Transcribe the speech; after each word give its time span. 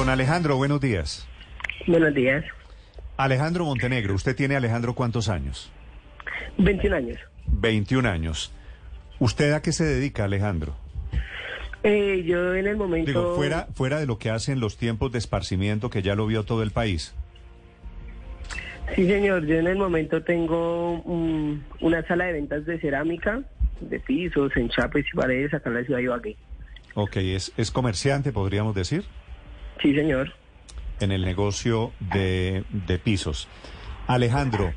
Don 0.00 0.08
Alejandro, 0.08 0.56
buenos 0.56 0.80
días. 0.80 1.28
Buenos 1.86 2.14
días. 2.14 2.42
Alejandro 3.18 3.66
Montenegro, 3.66 4.14
¿usted 4.14 4.34
tiene, 4.34 4.56
Alejandro, 4.56 4.94
cuántos 4.94 5.28
años? 5.28 5.70
21 6.56 6.96
años. 6.96 7.18
21 7.48 8.08
años. 8.08 8.50
¿Usted 9.18 9.52
a 9.52 9.60
qué 9.60 9.72
se 9.72 9.84
dedica, 9.84 10.24
Alejandro? 10.24 10.74
Eh, 11.82 12.24
yo 12.24 12.54
en 12.54 12.66
el 12.66 12.78
momento... 12.78 13.10
Digo, 13.10 13.36
fuera, 13.36 13.66
fuera 13.74 14.00
de 14.00 14.06
lo 14.06 14.18
que 14.18 14.30
hacen 14.30 14.58
los 14.58 14.78
tiempos 14.78 15.12
de 15.12 15.18
esparcimiento 15.18 15.90
que 15.90 16.00
ya 16.00 16.14
lo 16.14 16.26
vio 16.26 16.44
todo 16.44 16.62
el 16.62 16.70
país. 16.70 17.14
Sí, 18.94 19.06
señor. 19.06 19.44
Yo 19.44 19.56
en 19.56 19.66
el 19.66 19.76
momento 19.76 20.22
tengo 20.22 21.02
una 21.02 22.06
sala 22.06 22.24
de 22.24 22.32
ventas 22.32 22.64
de 22.64 22.80
cerámica, 22.80 23.42
de 23.82 24.00
pisos, 24.00 24.56
enchapes 24.56 25.04
y 25.12 25.14
paredes 25.14 25.52
acá 25.52 25.68
en 25.68 25.74
la 25.74 25.84
ciudad 25.84 25.98
de 25.98 26.04
Ibagué. 26.04 26.36
Ok, 26.94 27.16
es, 27.18 27.52
es 27.58 27.70
comerciante, 27.70 28.32
podríamos 28.32 28.74
decir, 28.74 29.04
Sí, 29.82 29.94
señor. 29.94 30.32
en 31.00 31.12
el 31.12 31.22
negocio 31.24 31.92
de, 32.00 32.64
de 32.70 32.98
pisos. 32.98 33.48
Alejandro, 34.06 34.74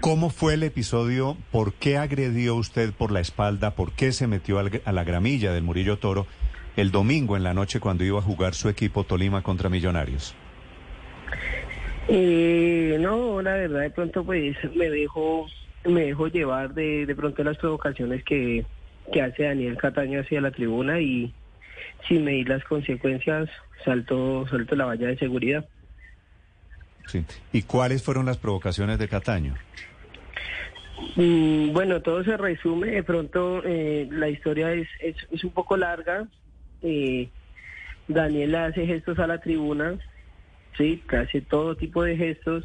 ¿cómo 0.00 0.30
fue 0.30 0.54
el 0.54 0.62
episodio? 0.62 1.36
¿Por 1.50 1.74
qué 1.74 1.96
agredió 1.98 2.54
usted 2.54 2.92
por 2.92 3.10
la 3.10 3.18
espalda? 3.20 3.74
¿Por 3.74 3.90
qué 3.92 4.12
se 4.12 4.26
metió 4.28 4.58
al- 4.60 4.82
a 4.84 4.92
la 4.92 5.02
gramilla 5.04 5.52
del 5.52 5.64
Murillo 5.64 5.98
Toro 5.98 6.26
el 6.76 6.90
domingo 6.92 7.36
en 7.36 7.42
la 7.42 7.54
noche 7.54 7.80
cuando 7.80 8.04
iba 8.04 8.18
a 8.18 8.22
jugar 8.22 8.54
su 8.54 8.68
equipo 8.68 9.02
Tolima 9.04 9.42
contra 9.42 9.68
Millonarios? 9.68 10.34
Eh, 12.08 12.96
no, 13.00 13.40
la 13.42 13.54
verdad 13.54 13.80
de 13.80 13.90
pronto 13.90 14.24
pues 14.24 14.56
me 14.76 14.90
dejo, 14.90 15.46
me 15.84 16.02
dejo 16.02 16.28
llevar 16.28 16.74
de, 16.74 17.06
de 17.06 17.14
pronto 17.16 17.42
las 17.42 17.56
provocaciones 17.56 18.22
que, 18.24 18.64
que 19.12 19.22
hace 19.22 19.44
Daniel 19.44 19.76
Cataño 19.78 20.20
hacia 20.20 20.40
la 20.40 20.50
tribuna 20.50 21.00
y 21.00 21.32
sin 22.08 22.24
medir 22.24 22.48
las 22.48 22.64
consecuencias 22.64 23.48
salto, 23.84 24.46
salto 24.48 24.76
la 24.76 24.86
valla 24.86 25.08
de 25.08 25.18
seguridad. 25.18 25.66
Sí. 27.06 27.24
¿Y 27.52 27.62
cuáles 27.62 28.02
fueron 28.02 28.26
las 28.26 28.38
provocaciones 28.38 28.98
de 28.98 29.08
Cataño? 29.08 29.54
Mm, 31.16 31.72
Bueno, 31.72 32.00
todo 32.00 32.24
se 32.24 32.36
resume. 32.36 32.88
De 32.88 33.02
pronto, 33.02 33.62
eh, 33.64 34.08
la 34.10 34.28
historia 34.28 34.72
es, 34.72 34.88
es, 35.00 35.16
es 35.30 35.44
un 35.44 35.50
poco 35.50 35.76
larga. 35.76 36.26
Eh, 36.82 37.28
Daniel 38.08 38.54
hace 38.56 38.86
gestos 38.86 39.18
a 39.18 39.26
la 39.26 39.40
tribuna, 39.40 39.98
sí, 40.76 41.02
hace 41.08 41.40
todo 41.40 41.76
tipo 41.76 42.02
de 42.02 42.16
gestos. 42.16 42.64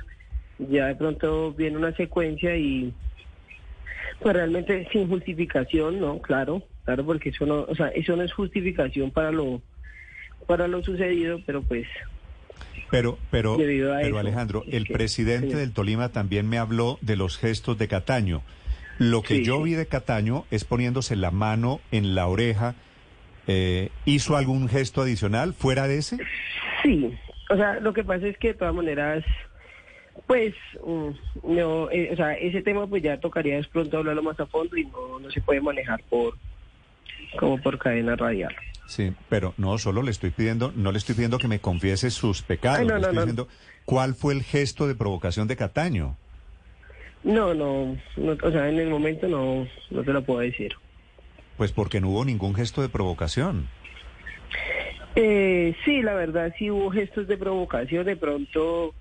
Ya 0.58 0.88
de 0.88 0.96
pronto 0.96 1.54
viene 1.54 1.78
una 1.78 1.94
secuencia 1.96 2.56
y, 2.58 2.94
pues 4.22 4.36
realmente 4.36 4.88
sin 4.92 5.08
justificación, 5.08 6.02
¿no? 6.02 6.20
Claro, 6.20 6.64
claro, 6.90 7.06
porque 7.06 7.30
eso 7.30 7.46
no, 7.46 7.66
o 7.68 7.76
sea, 7.76 7.90
eso 7.90 8.16
no 8.16 8.24
es 8.24 8.34
justificación 8.34 9.12
para 9.12 9.32
lo, 9.32 9.62
para 10.48 10.68
lo 10.68 10.82
sucedido, 10.84 11.40
pero 11.46 11.62
pues 11.62 11.86
Pero, 12.90 13.20
pero, 13.30 13.58
pero 13.58 14.18
Alejandro, 14.18 14.64
el 14.72 14.86
que- 14.88 14.94
presidente 14.94 15.52
sí. 15.52 15.56
del 15.58 15.72
Tolima 15.72 16.10
también 16.10 16.50
me 16.50 16.58
habló 16.58 16.98
de 17.02 17.16
los 17.16 17.38
gestos 17.38 17.78
de 17.78 17.88
Cataño. 17.88 18.42
Lo 18.98 19.22
que 19.22 19.36
Sí, 19.38 19.44
yo 19.46 19.62
vi 19.62 19.74
de 19.76 19.86
Cataño 19.86 20.46
es 20.50 20.66
poniéndose 20.66 21.16
la 21.16 21.30
mano 21.30 21.80
en 21.92 22.16
la 22.16 22.26
oreja. 22.28 22.74
Eh, 23.46 23.90
¿Hizo 24.06 24.36
algún 24.36 24.68
gesto 24.68 25.02
adicional 25.04 25.54
fuera 25.54 25.88
de 25.88 26.00
ese? 26.00 26.18
Sí, 26.82 27.14
o 27.52 27.56
sea, 27.56 27.80
lo 27.80 27.94
que 27.94 28.04
pasa 28.04 28.26
es 28.28 28.38
que 28.40 28.50
de 28.50 28.54
todas 28.56 28.74
maneras, 28.74 29.24
pues, 30.26 30.54
mm, 30.84 31.10
no, 31.56 31.90
eh, 31.92 32.10
o 32.12 32.16
sea, 32.16 32.34
ese 32.34 32.62
tema 32.64 32.88
pues 32.88 33.04
ya 33.04 33.20
tocaría 33.20 33.58
de 33.58 33.64
pronto 33.66 33.98
hablarlo 34.00 34.24
más 34.24 34.40
a 34.40 34.48
fondo 34.48 34.76
y 34.76 34.86
no, 34.86 35.20
no 35.20 35.30
se 35.32 35.40
puede 35.42 35.62
manejar 35.62 36.02
por, 36.10 36.34
como 37.38 37.60
por 37.62 37.78
cadena 37.78 38.16
radial. 38.16 38.56
Sí, 38.88 39.14
pero 39.30 39.54
no 39.58 39.78
solo 39.78 40.02
le 40.02 40.12
estoy 40.12 40.32
pidiendo, 40.32 40.74
no 40.76 40.92
le 40.92 40.98
estoy 40.98 41.14
pidiendo 41.16 41.38
que 41.38 41.48
me 41.48 41.60
confiese 41.60 42.10
sus 42.10 42.42
pecados, 42.42 42.80
Ay, 42.80 42.88
no, 42.88 42.96
le 42.96 43.02
no, 43.02 43.08
estoy 43.08 43.16
no. 43.16 43.22
diciendo 43.22 43.48
cuál 43.86 44.16
fue 44.16 44.34
el 44.34 44.42
gesto 44.44 44.88
de 44.88 44.96
provocación 44.96 45.48
de 45.48 45.56
Cataño. 45.56 46.18
No, 47.24 47.54
no, 47.54 47.98
no, 48.18 48.38
o 48.42 48.52
sea, 48.52 48.70
en 48.70 48.80
el 48.80 48.90
momento 48.90 49.28
no, 49.28 49.68
no 49.92 50.04
te 50.04 50.14
lo 50.14 50.24
puedo 50.24 50.40
decir. 50.40 50.74
Pues 51.58 51.72
porque 51.72 52.00
no 52.02 52.10
hubo 52.10 52.26
ningún 52.26 52.56
gesto 52.56 52.82
de 52.82 52.90
provocación. 52.90 53.68
Eh, 55.16 55.76
sí, 55.86 56.02
la 56.02 56.14
verdad 56.14 56.54
sí 56.58 56.72
hubo 56.72 56.90
gestos 56.92 57.28
de 57.28 57.38
provocación, 57.38 58.06
de 58.06 58.16
pronto 58.16 58.94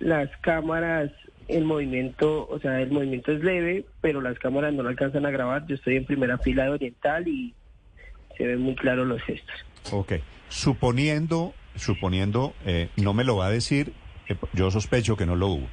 las 0.00 0.28
cámaras, 0.40 1.12
el 1.48 1.64
movimiento, 1.64 2.48
o 2.48 2.58
sea, 2.58 2.80
el 2.80 2.90
movimiento 2.90 3.32
es 3.32 3.42
leve, 3.42 3.84
pero 4.00 4.20
las 4.20 4.38
cámaras 4.38 4.72
no 4.74 4.82
lo 4.82 4.88
alcanzan 4.88 5.26
a 5.26 5.30
grabar. 5.30 5.66
Yo 5.66 5.76
estoy 5.76 5.96
en 5.96 6.04
primera 6.06 6.38
fila 6.38 6.64
de 6.64 6.70
Oriental 6.70 7.28
y 7.28 7.54
se 8.40 8.46
ven 8.46 8.60
muy 8.60 8.74
claros 8.74 9.06
los 9.06 9.22
gestos. 9.22 9.54
Ok. 9.92 10.14
Suponiendo, 10.48 11.52
suponiendo, 11.76 12.54
eh, 12.64 12.88
no 12.96 13.12
me 13.12 13.22
lo 13.22 13.36
va 13.36 13.46
a 13.46 13.50
decir, 13.50 13.92
eh, 14.28 14.36
yo 14.54 14.70
sospecho 14.70 15.16
que 15.16 15.26
no 15.26 15.36
lo 15.36 15.48
hubo, 15.48 15.66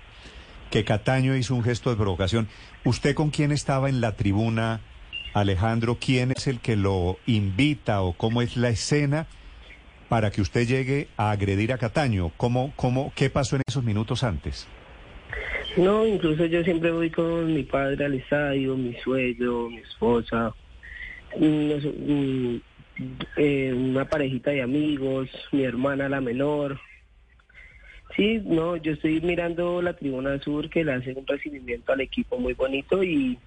que 0.69 0.83
Cataño 0.83 1.35
hizo 1.37 1.55
un 1.55 1.63
gesto 1.63 1.89
de 1.89 1.95
provocación. 1.95 2.49
¿Usted 2.83 3.15
con 3.15 3.29
quién 3.29 3.53
estaba 3.53 3.87
en 3.87 4.01
la 4.01 4.17
tribuna, 4.17 4.81
Alejandro? 5.33 5.97
¿Quién 5.99 6.33
es 6.35 6.47
el 6.47 6.59
que 6.59 6.75
lo 6.75 7.17
invita 7.25 8.01
o 8.01 8.13
cómo 8.13 8.41
es 8.41 8.57
la 8.57 8.69
escena 8.69 9.27
para 10.09 10.29
que 10.29 10.41
usted 10.41 10.67
llegue 10.67 11.07
a 11.15 11.31
agredir 11.31 11.71
a 11.71 11.77
Cataño? 11.77 12.31
¿Cómo, 12.35 12.73
cómo, 12.75 13.13
¿Qué 13.15 13.29
pasó 13.29 13.55
en 13.55 13.61
esos 13.65 13.83
minutos 13.83 14.23
antes? 14.23 14.67
No, 15.77 16.05
incluso 16.05 16.45
yo 16.45 16.63
siempre 16.63 16.91
voy 16.91 17.11
con 17.11 17.53
mi 17.53 17.63
padre 17.63 18.05
al 18.05 18.15
estadio, 18.15 18.75
mi 18.75 18.93
suegro, 18.95 19.69
mi 19.69 19.77
esposa, 19.77 20.53
unos- 21.39 21.85
un- 21.85 22.61
eh, 23.37 23.73
una 23.73 24.05
parejita 24.05 24.51
de 24.51 24.61
amigos, 24.61 25.29
mi 25.51 25.63
hermana 25.63 26.09
la 26.09 26.21
menor. 26.21 26.79
Sí, 28.15 28.41
no, 28.45 28.77
yo 28.77 28.93
estoy 28.93 29.21
mirando 29.21 29.81
la 29.81 29.93
tribuna 29.93 30.39
sur 30.41 30.69
que 30.69 30.83
le 30.83 30.93
hace 30.93 31.13
un 31.13 31.27
recibimiento 31.27 31.91
al 31.93 32.01
equipo 32.01 32.37
muy 32.39 32.53
bonito 32.53 33.03
y, 33.03 33.37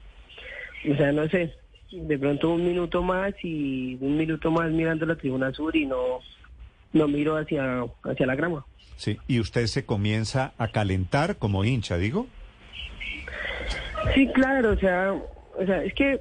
o 0.88 0.96
sea, 0.96 1.10
no 1.12 1.28
sé, 1.28 1.54
de 1.90 2.18
pronto 2.18 2.50
un 2.50 2.64
minuto 2.64 3.02
más 3.02 3.34
y 3.42 3.96
un 4.00 4.16
minuto 4.16 4.50
más 4.50 4.70
mirando 4.70 5.06
la 5.06 5.16
tribuna 5.16 5.52
sur 5.52 5.74
y 5.74 5.86
no, 5.86 6.20
no 6.92 7.08
miro 7.08 7.36
hacia, 7.36 7.84
hacia 8.04 8.26
la 8.26 8.36
grama. 8.36 8.64
Sí, 8.96 9.18
y 9.26 9.40
usted 9.40 9.66
se 9.66 9.84
comienza 9.86 10.52
a 10.58 10.68
calentar 10.68 11.36
como 11.36 11.64
hincha, 11.64 11.96
digo. 11.96 12.28
Sí, 14.14 14.28
claro, 14.34 14.72
o 14.72 14.76
sea, 14.76 15.12
o 15.58 15.66
sea, 15.66 15.82
es 15.82 15.94
que 15.94 16.20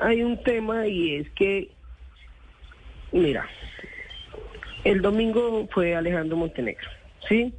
hay 0.00 0.22
un 0.22 0.42
tema 0.42 0.86
y 0.86 1.16
es 1.16 1.30
que, 1.30 1.70
mira, 3.12 3.48
el 4.84 5.00
domingo 5.02 5.68
fue 5.72 5.94
Alejandro 5.94 6.36
Montenegro, 6.36 6.88
¿sí? 7.28 7.52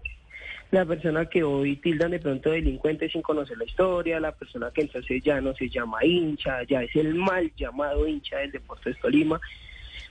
La 0.72 0.86
persona 0.86 1.26
que 1.28 1.44
hoy 1.44 1.78
tildan 1.78 2.12
de 2.12 2.20
pronto 2.20 2.50
de 2.50 2.58
delincuente 2.58 3.10
sin 3.10 3.22
conocer 3.22 3.58
la 3.58 3.66
historia, 3.66 4.20
la 4.20 4.32
persona 4.34 4.72
que 4.74 4.82
entonces 4.82 5.24
ya 5.24 5.40
no 5.40 5.54
se 5.56 5.70
llama 5.70 6.04
hincha, 6.04 6.64
ya 6.64 6.84
es 6.84 6.96
el 6.96 7.16
mal 7.16 7.52
llamado 7.56 8.08
hincha 8.08 8.38
del 8.40 8.52
Deportes 8.52 9.00
Tolima, 9.00 9.40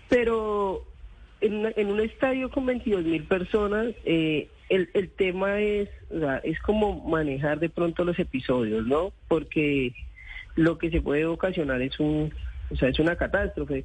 pero 0.08 0.84
en, 1.40 1.54
una- 1.54 1.72
en 1.76 1.88
un 1.88 2.00
estadio 2.00 2.50
con 2.50 2.66
22 2.66 3.04
mil 3.04 3.24
personas, 3.24 3.88
eh, 4.04 4.48
el, 4.70 4.88
el 4.94 5.10
tema 5.10 5.60
es, 5.60 5.88
o 6.10 6.18
sea, 6.18 6.38
es 6.38 6.58
como 6.60 7.04
manejar 7.08 7.58
de 7.60 7.68
pronto 7.68 8.04
los 8.04 8.18
episodios, 8.18 8.86
¿no? 8.86 9.12
Porque 9.28 9.92
lo 10.56 10.78
que 10.78 10.90
se 10.90 11.00
puede 11.00 11.24
ocasionar 11.26 11.80
es 11.82 11.98
un, 12.00 12.32
o 12.70 12.76
sea, 12.76 12.88
es 12.88 12.98
una 12.98 13.16
catástrofe. 13.16 13.84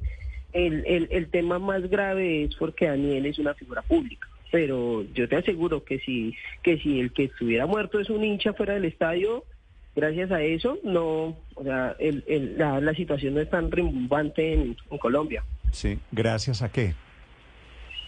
El, 0.52 0.84
el, 0.86 1.08
el 1.10 1.28
tema 1.30 1.58
más 1.58 1.88
grave 1.88 2.44
es 2.44 2.54
porque 2.56 2.86
Daniel 2.86 3.26
es 3.26 3.38
una 3.38 3.54
figura 3.54 3.82
pública, 3.82 4.26
pero 4.50 5.04
yo 5.14 5.28
te 5.28 5.36
aseguro 5.36 5.84
que 5.84 5.98
si, 6.00 6.36
que 6.62 6.78
si 6.78 6.98
el 7.00 7.12
que 7.12 7.24
estuviera 7.24 7.66
muerto 7.66 8.00
es 8.00 8.10
un 8.10 8.24
hincha 8.24 8.52
fuera 8.52 8.74
del 8.74 8.84
estadio, 8.84 9.44
gracias 9.94 10.30
a 10.32 10.42
eso, 10.42 10.78
no, 10.82 11.36
o 11.54 11.62
sea, 11.64 11.94
el, 12.00 12.24
el- 12.26 12.58
la, 12.58 12.80
la 12.80 12.94
situación 12.94 13.34
no 13.34 13.40
es 13.40 13.50
tan 13.50 13.70
rimbombante 13.70 14.52
en, 14.54 14.76
en 14.90 14.98
Colombia. 14.98 15.44
Sí, 15.72 15.98
gracias 16.10 16.62
a 16.62 16.70
qué. 16.72 16.94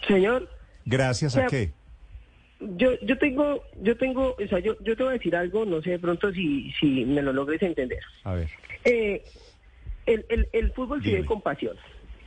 Señor, 0.07 0.49
Gracias 0.85 1.33
O 1.33 1.37
sea, 1.37 1.45
a 1.45 1.49
qué. 1.49 1.71
Yo 2.75 2.91
yo 3.01 3.17
tengo 3.17 3.63
yo 3.81 3.97
tengo 3.97 4.35
o 4.43 4.47
sea 4.47 4.59
yo 4.59 4.75
yo 4.81 4.95
te 4.95 5.03
voy 5.03 5.11
a 5.11 5.17
decir 5.17 5.35
algo 5.35 5.65
no 5.65 5.81
sé 5.81 5.91
de 5.91 5.99
pronto 5.99 6.31
si 6.31 6.71
si 6.79 7.05
me 7.05 7.21
lo 7.21 7.33
logres 7.33 7.61
entender. 7.61 8.01
A 8.23 8.33
ver. 8.33 8.49
eh, 8.85 9.23
el, 10.05 10.25
el, 10.29 10.47
el 10.51 10.71
fútbol 10.71 10.99
vive 10.99 11.11
Dígame. 11.17 11.27
con 11.27 11.41
pasión. 11.41 11.75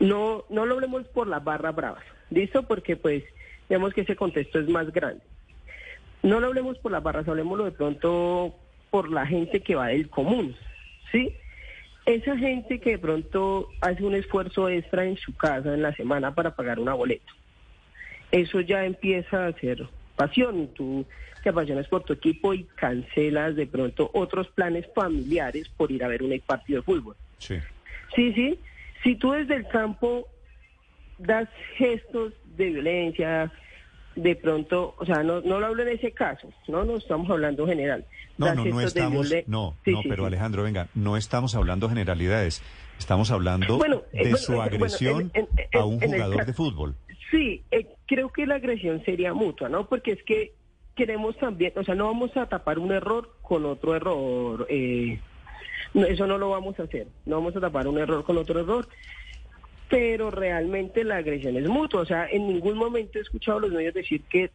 No 0.01 0.45
no 0.51 0.67
lo 0.67 0.75
hablemos 0.75 1.07
por 1.09 1.27
las 1.27 1.43
barras 1.45 1.75
bravas. 1.75 2.05
Listo 2.31 2.63
porque 2.65 2.97
pues 2.97 3.23
digamos 3.69 3.93
que 3.95 4.03
ese 4.03 4.17
contexto 4.17 4.59
es 4.61 4.69
más 4.69 4.93
grande. 4.93 5.23
No 6.23 6.41
lo 6.41 6.47
hablemos 6.49 6.79
por 6.79 6.93
las 6.93 7.03
barras 7.03 7.29
hablemoslo 7.29 7.65
de 7.65 7.73
pronto 7.73 8.55
por 8.91 9.11
la 9.11 9.27
gente 9.27 9.61
que 9.63 9.75
va 9.75 9.89
del 9.89 10.09
común 10.09 10.57
sí 11.13 11.35
esa 12.07 12.37
gente 12.39 12.79
que 12.79 12.91
de 12.91 12.99
pronto 12.99 13.69
hace 13.81 14.05
un 14.05 14.15
esfuerzo 14.15 14.69
extra 14.69 15.05
en 15.05 15.17
su 15.17 15.35
casa 15.37 15.75
en 15.75 15.83
la 15.83 15.93
semana 15.97 16.33
para 16.35 16.55
pagar 16.55 16.79
una 16.79 16.95
boleta. 16.95 17.33
Eso 18.31 18.61
ya 18.61 18.85
empieza 18.85 19.47
a 19.47 19.53
ser 19.55 19.89
pasión. 20.17 20.69
Tú 20.75 21.07
te 21.43 21.51
apasionas 21.51 21.87
por 21.89 22.03
tu 22.03 22.13
equipo 22.15 22.53
y 22.55 22.65
cancelas 22.75 23.55
de 23.55 23.67
pronto 23.67 24.11
otros 24.15 24.49
planes 24.49 24.87
familiares 24.95 25.69
por 25.77 25.93
ir 25.93 26.03
a 26.03 26.09
ver 26.09 26.23
un 26.23 26.37
partido 26.45 26.81
de 26.81 26.85
fútbol. 26.85 27.17
Sí. 27.39 27.57
Sí, 28.15 28.33
sí. 28.33 28.59
Si 29.05 29.15
tú 29.17 29.33
desde 29.33 29.55
el 29.55 29.69
campo 29.69 30.27
das 31.19 31.49
gestos 31.77 32.33
de 32.45 32.67
violencia, 32.71 33.53
de 34.17 34.35
pronto, 34.35 34.95
o 34.99 35.05
sea, 35.07 35.23
no, 35.23 35.41
no 35.43 35.61
lo 35.61 35.67
hablo 35.67 35.83
en 35.83 35.91
ese 35.91 36.13
caso, 36.13 36.49
no, 36.69 36.85
no 36.85 36.97
estamos 36.97 37.29
hablando 37.31 37.67
general. 37.67 38.05
No, 38.39 38.55
no, 38.55 38.65
no 38.65 38.79
de 38.79 38.85
estamos, 38.87 39.31
no, 39.47 39.77
Sí, 39.85 39.93
no, 39.93 40.03
sí, 40.03 40.09
pero 40.09 40.23
sí. 40.25 40.27
Alejandro, 40.27 40.63
venga, 40.63 40.89
no 40.95 41.17
estamos 41.17 41.55
hablando 41.55 41.89
generalidades, 41.89 42.63
estamos 42.99 43.31
hablando 43.31 43.77
Bueno, 43.79 44.03
eh, 44.13 44.25
de 44.25 44.31
bueno, 44.31 44.37
su 44.39 44.53
eh, 44.53 44.57
bueno, 44.57 44.63
agresión 44.77 45.31
en- 45.35 45.49
en- 45.57 45.81
a 45.81 45.85
un 45.85 46.03
el 46.03 46.11
jugador 46.13 46.45
de 46.47 46.53
fútbol. 46.55 46.95
Sí, 47.31 47.63
eh, 47.71 47.87
creo 48.07 48.31
que 48.31 48.47
la 48.47 48.57
agresión 48.57 49.05
sería 49.05 49.35
mutua, 49.35 49.69
¿no? 49.69 49.89
Porque 49.89 50.13
es 50.13 50.23
que 50.23 50.53
queremos 50.95 51.37
también, 51.37 51.73
o 51.77 51.85
sea, 51.85 51.95
no 51.95 52.07
vamos 52.07 52.37
a 52.37 52.47
tapar 52.47 52.79
un 52.79 52.93
error 52.93 53.37
con 53.43 53.65
otro 53.67 53.95
error. 53.95 54.67
eh, 54.71 55.19
no, 55.95 56.05
eso 56.05 56.27
no 56.27 56.39
lo 56.39 56.51
vamos 56.51 56.79
a 56.79 56.85
hacer. 56.85 57.07
No 57.25 57.37
vamos 57.37 57.57
a 57.57 57.61
tapar 57.61 57.87
un 57.89 57.99
error 57.99 58.25
con 58.25 58.37
otro 58.39 58.61
error. 58.61 58.89
Pero 59.89 60.31
realmente 60.31 61.05
la 61.05 61.19
agresión 61.19 61.57
es 61.57 61.69
mutua. 61.69 62.03
O 62.03 62.07
sea, 62.07 62.27
en 62.31 62.49
ningún 62.49 62.77
momento 62.77 63.19
he 63.19 63.23
escuchado 63.23 63.59
a 63.59 63.61
los 63.63 63.73
medios 63.73 63.95
decir 63.95 64.23
que. 64.29 64.51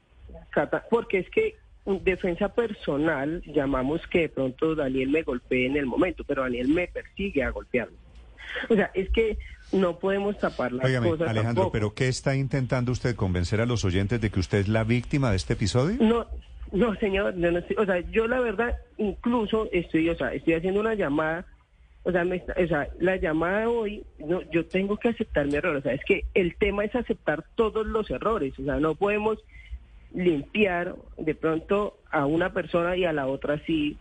Porque 0.90 1.20
es 1.20 1.30
que 1.30 1.56
en 1.86 2.04
defensa 2.04 2.54
personal 2.54 3.42
llamamos 3.46 4.06
que 4.08 4.22
de 4.22 4.30
pronto 4.30 4.76
Daniel 4.76 5.10
me 5.10 5.24
golpee 5.24 5.66
en 5.66 5.78
el 5.78 5.86
momento, 5.86 6.24
pero 6.24 6.44
Daniel 6.44 6.68
me 6.68 6.88
persigue 6.88 7.44
a 7.44 7.50
golpearme. 7.50 7.98
O 8.70 8.76
sea, 8.76 8.92
es 8.94 9.10
que 9.12 9.38
no 9.74 9.98
podemos 10.00 10.38
tapar 10.40 10.72
las 10.72 10.86
Óigame, 10.86 11.10
cosas. 11.10 11.30
Alejandro, 11.30 11.64
tampoco. 11.64 11.72
pero 11.72 11.94
¿qué 11.94 12.08
está 12.08 12.36
intentando 12.36 12.92
usted 12.92 13.16
convencer 13.16 13.62
a 13.62 13.66
los 13.66 13.86
oyentes 13.86 14.20
de 14.22 14.30
que 14.30 14.40
usted 14.40 14.60
es 14.60 14.68
la 14.68 14.84
víctima 14.84 15.30
de 15.32 15.38
este 15.38 15.54
episodio? 15.54 15.98
No, 16.00 16.26
no, 16.72 16.96
señor, 16.96 17.36
no 17.36 17.58
estoy- 17.58 17.78
o 17.78 17.86
sea, 17.86 18.00
yo 18.12 18.28
la 18.28 18.40
verdad 18.40 18.76
incluso 18.98 19.68
estoy, 19.72 20.10
o 20.10 20.16
sea, 20.16 20.34
estoy 20.34 20.54
haciendo 20.56 20.80
una 20.80 20.94
llamada, 20.94 21.46
o 22.04 22.12
sea, 22.12 22.24
me 22.26 22.38
está- 22.38 22.56
o 22.62 22.68
sea, 22.68 22.88
la 23.00 23.16
llamada 23.18 23.70
hoy, 23.70 24.04
no, 24.20 24.42
yo 24.52 24.66
tengo 24.66 24.98
que 24.98 25.10
aceptar 25.10 25.46
mi 25.48 25.56
error, 25.56 25.76
o 25.78 25.82
sea, 25.82 25.94
es 25.94 26.02
que 26.06 26.26
el 26.34 26.56
tema 26.56 26.84
es 26.86 26.96
aceptar 26.96 27.44
todos 27.56 27.86
los 27.86 28.10
errores, 28.10 28.54
o 28.60 28.64
sea, 28.64 28.78
no 28.80 28.96
podemos 28.96 29.38
limpiar 30.14 30.96
de 31.18 31.36
pronto 31.36 31.98
a 32.12 32.26
una 32.26 32.52
persona 32.54 32.98
y 32.98 33.06
a 33.06 33.14
la 33.14 33.28
otra 33.28 33.62
sí 33.66 33.98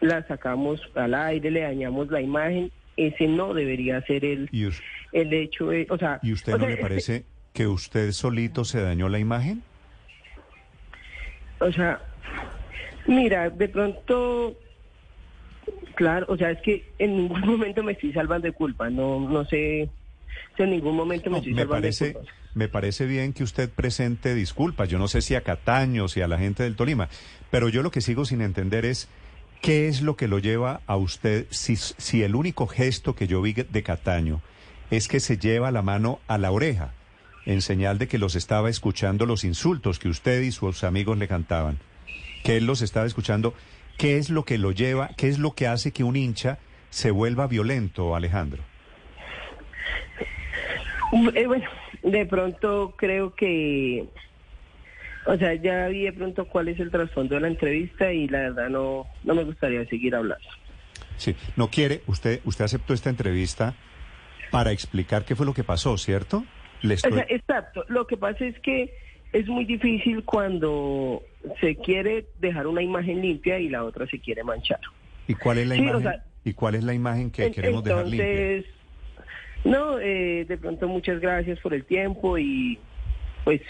la 0.00 0.26
sacamos 0.26 0.80
al 0.94 1.14
aire, 1.14 1.50
le 1.50 1.60
dañamos 1.60 2.10
la 2.10 2.20
imagen, 2.20 2.70
ese 2.96 3.26
no 3.26 3.54
debería 3.54 4.00
ser 4.02 4.24
el, 4.24 4.48
¿Y, 4.52 4.66
us- 4.66 4.82
el 5.12 5.32
hecho, 5.32 5.68
de, 5.68 5.86
o 5.90 5.98
sea, 5.98 6.18
y 6.22 6.32
usted 6.32 6.54
o 6.54 6.58
no 6.58 6.64
sea, 6.66 6.68
le 6.68 6.74
es 6.74 6.78
que- 6.78 6.82
parece 6.82 7.24
que 7.52 7.66
usted 7.66 8.12
solito 8.12 8.64
se 8.64 8.80
dañó 8.80 9.08
la 9.08 9.18
imagen? 9.18 9.62
O 11.60 11.70
sea, 11.72 12.00
mira, 13.06 13.48
de 13.50 13.68
pronto, 13.68 14.56
claro, 15.94 16.26
o 16.28 16.36
sea, 16.36 16.50
es 16.50 16.60
que 16.62 16.92
en 16.98 17.16
ningún 17.16 17.40
momento 17.46 17.82
me 17.82 17.92
estoy 17.92 18.12
salvando 18.12 18.46
de 18.46 18.52
culpa, 18.52 18.90
no, 18.90 19.20
no 19.28 19.44
sé, 19.46 19.88
en 20.58 20.70
ningún 20.70 20.96
momento 20.96 21.30
me 21.30 21.36
No, 21.36 21.38
estoy 21.38 21.54
me 21.54 21.60
salvando 21.62 21.80
parece, 21.80 22.06
de 22.06 22.12
culpa. 22.14 22.32
me 22.54 22.68
parece 22.68 23.06
bien 23.06 23.32
que 23.32 23.44
usted 23.44 23.70
presente 23.70 24.34
disculpas. 24.34 24.88
Yo 24.88 24.98
no 24.98 25.08
sé 25.08 25.22
si 25.22 25.34
a 25.34 25.42
Cataño, 25.42 26.08
si 26.08 26.20
a 26.22 26.28
la 26.28 26.38
gente 26.38 26.62
del 26.64 26.76
Tolima, 26.76 27.08
pero 27.50 27.68
yo 27.68 27.82
lo 27.82 27.90
que 27.90 28.00
sigo 28.00 28.24
sin 28.24 28.40
entender 28.40 28.84
es 28.84 29.08
qué 29.64 29.88
es 29.88 30.02
lo 30.02 30.14
que 30.14 30.28
lo 30.28 30.40
lleva 30.40 30.82
a 30.86 30.96
usted, 30.96 31.46
si, 31.48 31.76
si 31.76 32.22
el 32.22 32.34
único 32.34 32.66
gesto 32.66 33.14
que 33.14 33.26
yo 33.26 33.40
vi 33.40 33.54
de 33.54 33.82
Cataño 33.82 34.42
es 34.90 35.08
que 35.08 35.20
se 35.20 35.38
lleva 35.38 35.70
la 35.70 35.80
mano 35.80 36.20
a 36.28 36.36
la 36.36 36.50
oreja, 36.50 36.92
en 37.46 37.62
señal 37.62 37.96
de 37.96 38.06
que 38.06 38.18
los 38.18 38.34
estaba 38.36 38.68
escuchando 38.68 39.24
los 39.24 39.42
insultos 39.42 39.98
que 39.98 40.10
usted 40.10 40.42
y 40.42 40.52
sus 40.52 40.84
amigos 40.84 41.16
le 41.16 41.28
cantaban, 41.28 41.78
que 42.42 42.58
él 42.58 42.66
los 42.66 42.82
estaba 42.82 43.06
escuchando. 43.06 43.54
¿Qué 43.96 44.18
es 44.18 44.28
lo 44.28 44.44
que 44.44 44.58
lo 44.58 44.70
lleva, 44.70 45.12
qué 45.16 45.28
es 45.28 45.38
lo 45.38 45.54
que 45.54 45.66
hace 45.66 45.92
que 45.92 46.04
un 46.04 46.16
hincha 46.16 46.58
se 46.90 47.10
vuelva 47.10 47.46
violento, 47.46 48.14
Alejandro? 48.14 48.62
Eh, 51.34 51.46
bueno, 51.46 51.70
de 52.02 52.26
pronto 52.26 52.92
creo 52.98 53.34
que, 53.34 54.04
o 55.26 55.36
sea, 55.36 55.54
ya 55.54 55.88
vi 55.88 56.02
de 56.02 56.12
pronto 56.12 56.46
cuál 56.46 56.68
es 56.68 56.78
el 56.80 56.90
trasfondo 56.90 57.34
de 57.36 57.40
la 57.42 57.48
entrevista 57.48 58.12
y 58.12 58.28
la 58.28 58.40
verdad 58.40 58.68
no, 58.68 59.06
no 59.22 59.34
me 59.34 59.44
gustaría 59.44 59.84
seguir 59.86 60.14
hablando. 60.14 60.44
Sí, 61.16 61.34
no 61.56 61.68
quiere, 61.68 62.02
usted, 62.06 62.40
usted 62.44 62.64
aceptó 62.64 62.92
esta 62.94 63.10
entrevista 63.10 63.74
para 64.50 64.72
explicar 64.72 65.24
qué 65.24 65.34
fue 65.36 65.46
lo 65.46 65.54
que 65.54 65.64
pasó, 65.64 65.96
¿cierto? 65.98 66.44
Le 66.82 66.94
O 66.94 66.98
sea, 66.98 67.26
exacto. 67.28 67.84
Lo 67.88 68.06
que 68.06 68.16
pasa 68.16 68.44
es 68.44 68.58
que 68.60 68.94
es 69.32 69.46
muy 69.48 69.64
difícil 69.64 70.22
cuando 70.24 71.22
se 71.60 71.76
quiere 71.76 72.26
dejar 72.38 72.66
una 72.66 72.82
imagen 72.82 73.20
limpia 73.22 73.58
y 73.58 73.68
la 73.68 73.84
otra 73.84 74.06
se 74.06 74.20
quiere 74.20 74.44
manchar. 74.44 74.80
¿Y 75.26 75.34
cuál 75.34 75.58
es 75.58 75.66
la 75.68 75.74
sí, 75.76 75.80
o 75.80 75.84
imagen? 75.84 76.02
sea, 76.02 76.24
¿Y 76.44 76.52
cuál 76.52 76.74
es 76.74 76.84
la 76.84 76.94
imagen 76.94 77.30
que 77.30 77.46
En- 77.46 77.52
queremos 77.52 77.82
dejar 77.82 78.06
limpia? 78.06 78.26
Entonces, 78.30 78.66
no, 79.64 79.98
eh, 79.98 80.44
de 80.46 80.58
pronto 80.58 80.86
muchas 80.88 81.20
gracias 81.20 81.58
por 81.60 81.72
el 81.74 81.84
tiempo 81.84 82.36
y 82.38 82.78
pues 83.44 83.62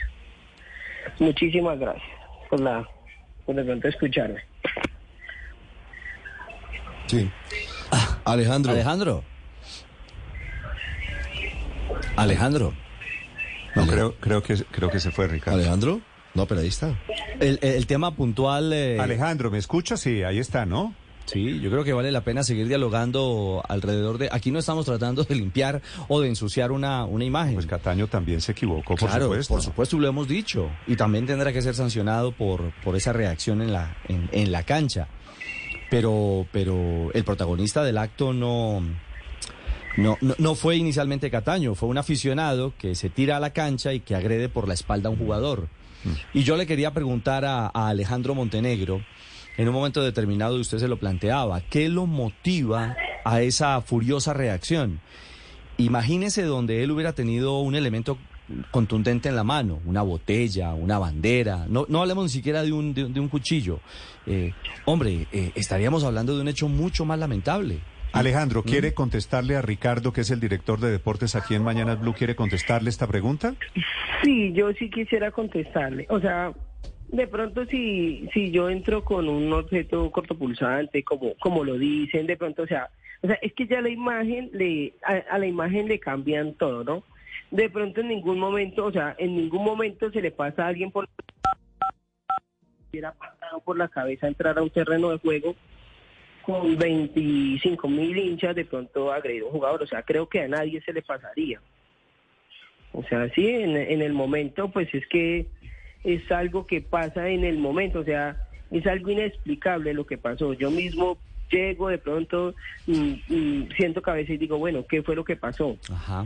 muchísimas 1.19 1.79
gracias 1.79 2.05
por 2.51 2.61
la 2.61 2.87
por 3.47 3.55
de 3.55 3.65
pronto 3.65 3.89
escucharme. 3.89 4.41
Sí. 7.07 7.31
Alejandro. 8.25 8.73
Alejandro. 8.73 9.25
Alejandro. 12.17 12.73
No, 13.75 13.87
creo, 13.87 14.15
creo 14.17 14.43
que 14.43 14.57
creo 14.71 14.91
que 14.91 15.01
se 15.01 15.11
fue 15.11 15.27
Ricardo. 15.27 15.59
Alejandro. 15.59 16.01
No, 16.35 16.47
pero 16.47 16.61
ahí 16.61 16.69
está. 16.69 16.95
El, 17.41 17.59
el 17.63 17.87
tema 17.87 18.15
puntual. 18.15 18.73
eh, 18.73 18.99
Alejandro, 19.01 19.51
¿me 19.51 19.59
escucha? 19.59 19.97
Sí, 19.97 20.23
ahí 20.23 20.39
está, 20.39 20.65
¿no? 20.67 20.95
Sí, 21.27 21.61
yo 21.61 21.71
creo 21.71 21.85
que 21.85 21.93
vale 21.93 22.13
la 22.13 22.23
pena 22.23 22.43
seguir 22.43 22.69
dialogando 22.69 23.63
alrededor 23.69 24.19
de. 24.19 24.29
Aquí 24.31 24.51
no 24.51 24.59
estamos 24.59 24.85
tratando 24.85 25.25
de 25.25 25.35
limpiar 25.35 25.81
o 26.09 26.21
de 26.21 26.29
ensuciar 26.29 26.71
una, 26.71 27.05
una 27.05 27.25
imagen. 27.25 27.55
Pues 27.55 27.67
Cataño 27.67 28.09
también 28.09 28.41
se 28.41 28.53
equivocó, 28.53 28.95
por 28.95 29.09
claro, 29.09 29.25
supuesto. 29.27 29.55
por 29.55 29.63
supuesto, 29.63 29.99
lo 29.99 30.09
hemos 30.09 30.29
dicho. 30.29 30.69
Y 30.87 30.97
también 30.97 31.27
tendrá 31.27 31.53
que 31.53 31.63
ser 31.63 31.75
sancionado 31.75 32.33
por, 32.33 32.73
por 32.83 32.95
esa 32.97 33.13
reacción 33.13 33.63
en 33.63 33.73
la, 33.73 33.97
en, 34.09 34.29
en 34.33 34.53
la 34.53 34.65
cancha. 34.65 35.09
Pero, 35.91 36.47
pero 36.53 37.13
el 37.13 37.25
protagonista 37.25 37.85
del 37.85 37.99
acto 37.99 38.33
no, 38.33 38.83
no, 39.97 40.19
no, 40.21 40.35
no 40.39 40.55
fue 40.55 40.77
inicialmente 40.77 41.31
Cataño, 41.31 41.75
fue 41.75 41.89
un 41.89 41.99
aficionado 41.99 42.73
que 42.79 42.95
se 42.95 43.11
tira 43.11 43.37
a 43.37 43.41
la 43.41 43.51
cancha 43.51 43.93
y 43.93 44.01
que 44.01 44.15
agrede 44.15 44.49
por 44.49 44.67
la 44.67 44.75
espalda 44.75 45.09
a 45.09 45.13
un 45.13 45.19
jugador. 45.19 45.69
Y 46.35 46.43
yo 46.43 46.57
le 46.57 46.67
quería 46.67 46.93
preguntar 46.93 47.47
a, 47.47 47.71
a 47.73 47.89
Alejandro 47.89 48.35
Montenegro, 48.35 49.01
en 49.57 49.69
un 49.69 49.75
momento 49.75 50.03
determinado 50.03 50.57
usted 50.57 50.79
se 50.79 50.89
lo 50.89 50.99
planteaba, 50.99 51.61
¿qué 51.63 51.89
lo 51.89 52.07
motiva 52.07 52.97
a 53.25 53.41
esa 53.43 53.81
furiosa 53.81 54.33
reacción? 54.33 55.01
Imagínese 55.77 56.43
donde 56.45 56.83
él 56.83 56.91
hubiera 56.93 57.13
tenido 57.13 57.59
un 57.61 57.75
elemento 57.75 58.17
contundente 58.71 59.29
en 59.29 59.37
la 59.37 59.45
mano, 59.45 59.81
una 59.87 60.03
botella, 60.03 60.75
una 60.75 60.99
bandera, 60.99 61.67
no, 61.69 61.87
no 61.89 62.03
hablemos 62.03 62.25
ni 62.25 62.31
siquiera 62.31 62.63
de 62.63 62.73
un, 62.73 62.93
de, 62.95 63.09
de 63.09 63.19
un 63.21 63.29
cuchillo. 63.29 63.81
Eh, 64.27 64.53
hombre, 64.85 65.27
eh, 65.33 65.51
estaríamos 65.55 66.05
hablando 66.05 66.35
de 66.37 66.43
un 66.43 66.49
hecho 66.49 66.69
mucho 66.69 67.05
más 67.05 67.19
lamentable. 67.19 67.79
Alejandro, 68.13 68.61
Mm. 68.63 68.69
¿quiere 68.69 68.95
contestarle 68.95 69.57
a 69.57 69.63
Ricardo, 69.63 70.13
que 70.13 70.21
es 70.21 70.31
el 70.31 70.39
director 70.39 70.79
de 70.79 70.91
deportes 70.93 71.35
aquí 71.35 71.55
en 71.55 71.65
Mañanas 71.65 71.99
Blue? 72.01 72.13
¿Quiere 72.15 72.37
contestarle 72.37 72.91
esta 72.91 73.09
pregunta? 73.09 73.55
Sí, 74.23 74.53
yo 74.53 74.71
sí 74.79 74.89
quisiera 74.91 75.33
contestarle. 75.33 76.07
O 76.11 76.21
sea, 76.21 76.53
de 77.09 77.27
pronto 77.27 77.65
si 77.67 78.29
si 78.33 78.51
yo 78.51 78.71
entro 78.71 79.05
con 79.05 79.29
un 79.29 79.53
objeto 79.53 80.11
cortopulsante, 80.11 81.03
como 81.03 81.35
como 81.37 81.65
lo 81.65 81.79
dicen, 81.79 82.27
de 82.27 82.37
pronto, 82.37 82.63
o 82.63 82.67
sea, 82.67 82.91
o 83.23 83.27
sea, 83.27 83.37
es 83.43 83.53
que 83.53 83.67
ya 83.67 83.81
la 83.81 83.89
imagen 83.91 84.51
le 84.53 84.95
a, 85.05 85.35
a 85.35 85.39
la 85.39 85.47
imagen 85.47 85.89
le 85.89 85.99
cambian 85.99 86.55
todo, 86.55 86.85
¿no? 86.85 87.05
De 87.51 87.71
pronto 87.71 88.01
en 88.01 88.09
ningún 88.09 88.39
momento, 88.39 88.87
o 88.87 88.93
sea, 88.93 89.15
en 89.19 89.37
ningún 89.37 89.65
momento 89.65 90.11
se 90.11 90.21
le 90.21 90.31
pasa 90.31 90.65
a 90.65 90.69
alguien 90.69 90.91
por 90.91 91.09
hubiera 92.91 93.13
pasado 93.13 93.61
por 93.61 93.77
la 93.77 93.89
cabeza 93.89 94.29
entrar 94.29 94.57
a 94.57 94.63
un 94.63 94.71
terreno 94.71 95.11
de 95.11 95.19
juego 95.19 95.57
con 96.43 96.77
25 96.77 97.89
mil 97.89 98.17
hinchas 98.17 98.55
de 98.55 98.65
pronto 98.65 99.13
agredir 99.13 99.43
a 99.43 99.47
un 99.47 99.53
jugador. 99.53 99.83
O 99.83 99.87
sea, 99.87 100.03
creo 100.03 100.29
que 100.29 100.43
a 100.43 100.49
nadie 100.49 100.81
se 100.83 100.93
le 100.93 101.03
pasaría. 101.03 101.61
O 102.93 103.03
sea, 103.05 103.29
sí, 103.31 103.49
en 103.49 104.03
el 104.03 104.13
momento, 104.13 104.71
pues 104.71 104.95
es 104.95 105.05
que 105.09 105.47
es 106.05 106.31
algo 106.31 106.67
que 106.67 106.81
pasa 106.81 107.29
en 107.29 107.45
el 107.45 107.59
momento. 107.59 108.01
O 108.01 108.05
sea, 108.05 108.37
es 108.71 108.87
algo 108.87 109.11
inexplicable 109.11 109.93
lo 109.95 110.07
que 110.07 110.19
pasó. 110.19 110.53
Yo 110.53 110.71
mismo 110.71 111.19
llego 111.51 111.89
de 111.89 111.99
pronto, 111.99 112.55
mm, 112.87 113.13
mm, 113.29 113.69
siento 113.77 114.03
cabeza 114.03 114.33
y 114.33 114.39
digo, 114.39 114.59
bueno, 114.59 114.85
¿qué 114.89 115.03
fue 115.03 115.15
lo 115.17 115.25
que 115.25 115.37
pasó? 115.37 115.77
Ajá. 115.91 116.25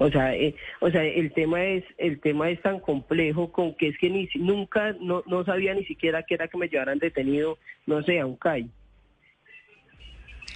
O 0.00 0.08
sea, 0.10 0.32
eh, 0.36 0.54
o 0.80 0.88
sea, 0.90 1.04
el 1.04 1.32
tema 1.32 1.64
es 1.64 1.82
el 1.98 2.20
tema 2.20 2.48
es 2.50 2.62
tan 2.62 2.78
complejo 2.78 3.50
con 3.50 3.74
que 3.74 3.88
es 3.88 3.98
que 3.98 4.08
ni 4.08 4.28
nunca 4.36 4.94
no, 5.00 5.24
no 5.26 5.44
sabía 5.44 5.74
ni 5.74 5.84
siquiera 5.86 6.22
que 6.22 6.34
era 6.34 6.46
que 6.46 6.56
me 6.56 6.68
llevaran 6.68 7.00
detenido, 7.00 7.58
no 7.86 8.00
sé, 8.04 8.20
a 8.20 8.26
un 8.26 8.36
CAI. 8.36 8.68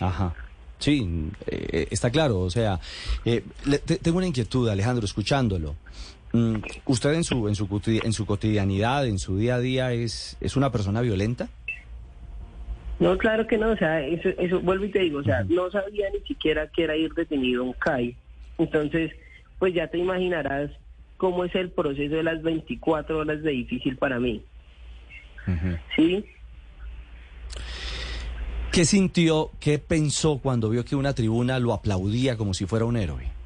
Ajá. 0.00 0.34
Sí, 0.78 1.30
eh, 1.46 1.86
está 1.90 2.10
claro. 2.10 2.40
O 2.40 2.50
sea, 2.50 2.78
eh, 3.24 3.42
le- 3.66 3.78
te- 3.78 3.96
tengo 3.98 4.18
una 4.18 4.26
inquietud, 4.26 4.68
Alejandro, 4.68 5.04
escuchándolo. 5.04 5.76
Mm, 6.32 6.56
¿Usted 6.86 7.12
en 7.14 7.24
su, 7.24 7.48
en, 7.48 7.54
su, 7.54 7.68
en 7.86 8.12
su 8.12 8.26
cotidianidad, 8.26 9.06
en 9.06 9.18
su 9.18 9.36
día 9.36 9.56
a 9.56 9.60
día, 9.60 9.92
es, 9.92 10.36
es 10.40 10.56
una 10.56 10.72
persona 10.72 11.00
violenta? 11.00 11.48
No, 12.98 13.18
claro 13.18 13.46
que 13.46 13.58
no, 13.58 13.70
o 13.70 13.76
sea, 13.76 14.00
eso, 14.00 14.28
eso 14.38 14.60
vuelvo 14.60 14.84
y 14.84 14.90
te 14.90 15.00
digo, 15.00 15.18
o 15.18 15.24
sea, 15.24 15.44
no 15.48 15.70
sabía 15.70 16.08
ni 16.10 16.20
siquiera 16.20 16.68
que 16.68 16.84
era 16.84 16.96
ir 16.96 17.12
detenido 17.14 17.64
un 17.64 17.72
CAI. 17.72 18.16
Entonces, 18.58 19.12
pues 19.58 19.74
ya 19.74 19.88
te 19.88 19.98
imaginarás 19.98 20.70
cómo 21.16 21.44
es 21.44 21.54
el 21.54 21.70
proceso 21.70 22.14
de 22.14 22.22
las 22.22 22.42
24 22.42 23.18
horas 23.18 23.42
de 23.42 23.50
difícil 23.50 23.96
para 23.96 24.18
mí. 24.18 24.42
¿Sí? 25.96 26.24
¿Qué 28.70 28.84
sintió, 28.84 29.50
qué 29.60 29.78
pensó 29.78 30.38
cuando 30.38 30.70
vio 30.70 30.84
que 30.84 30.96
una 30.96 31.12
tribuna 31.12 31.58
lo 31.58 31.74
aplaudía 31.74 32.36
como 32.36 32.54
si 32.54 32.66
fuera 32.66 32.84
un 32.84 32.96
héroe? 32.96 33.41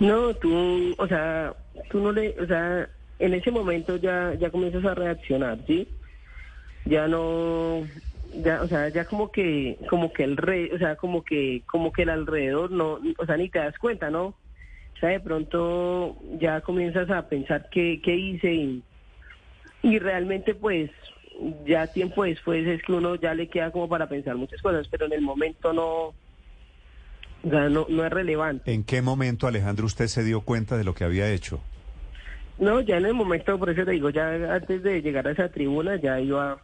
No, 0.00 0.34
tú, 0.34 0.94
o 0.98 1.06
sea, 1.06 1.54
tú 1.90 2.00
no 2.00 2.12
le, 2.12 2.34
o 2.40 2.46
sea, 2.46 2.88
en 3.18 3.34
ese 3.34 3.50
momento 3.50 3.96
ya, 3.96 4.34
ya 4.34 4.50
comienzas 4.50 4.84
a 4.84 4.94
reaccionar, 4.94 5.58
¿sí? 5.66 5.88
Ya 6.84 7.08
no, 7.08 7.86
ya, 8.42 8.62
o 8.62 8.68
sea, 8.68 8.88
ya 8.90 9.06
como 9.06 9.30
que, 9.30 9.78
como 9.88 10.12
que 10.12 10.24
el 10.24 10.36
rey, 10.36 10.70
o 10.72 10.78
sea, 10.78 10.96
como 10.96 11.22
que, 11.22 11.62
como 11.66 11.92
que 11.92 12.02
el 12.02 12.10
alrededor 12.10 12.70
no, 12.70 13.00
o 13.18 13.26
sea, 13.26 13.36
ni 13.36 13.48
te 13.48 13.58
das 13.58 13.78
cuenta, 13.78 14.10
¿no? 14.10 14.26
O 14.26 14.98
sea, 15.00 15.10
de 15.10 15.20
pronto 15.20 16.16
ya 16.38 16.60
comienzas 16.60 17.10
a 17.10 17.28
pensar 17.28 17.68
qué, 17.70 18.00
qué 18.02 18.14
hice 18.14 18.52
y, 18.52 18.82
y 19.82 19.98
realmente 19.98 20.54
pues 20.54 20.90
ya 21.66 21.86
tiempo 21.88 22.24
después 22.24 22.66
es 22.66 22.82
que 22.82 22.92
uno 22.92 23.14
ya 23.16 23.34
le 23.34 23.48
queda 23.48 23.70
como 23.70 23.88
para 23.88 24.08
pensar 24.08 24.36
muchas 24.36 24.60
cosas, 24.62 24.88
pero 24.88 25.06
en 25.06 25.12
el 25.12 25.20
momento 25.20 25.72
no, 25.72 26.14
o 27.46 27.50
sea, 27.50 27.68
no, 27.68 27.86
no 27.88 28.04
es 28.04 28.12
relevante. 28.12 28.72
¿En 28.72 28.82
qué 28.84 29.02
momento, 29.02 29.46
Alejandro, 29.46 29.86
usted 29.86 30.08
se 30.08 30.24
dio 30.24 30.40
cuenta 30.40 30.76
de 30.76 30.84
lo 30.84 30.94
que 30.94 31.04
había 31.04 31.30
hecho? 31.30 31.60
No, 32.58 32.80
ya 32.80 32.96
en 32.96 33.06
el 33.06 33.14
momento, 33.14 33.58
por 33.58 33.70
eso 33.70 33.84
te 33.84 33.92
digo, 33.92 34.10
ya 34.10 34.54
antes 34.54 34.82
de 34.82 35.02
llegar 35.02 35.28
a 35.28 35.32
esa 35.32 35.48
tribuna 35.50 35.96
ya 35.96 36.18
iba, 36.18 36.58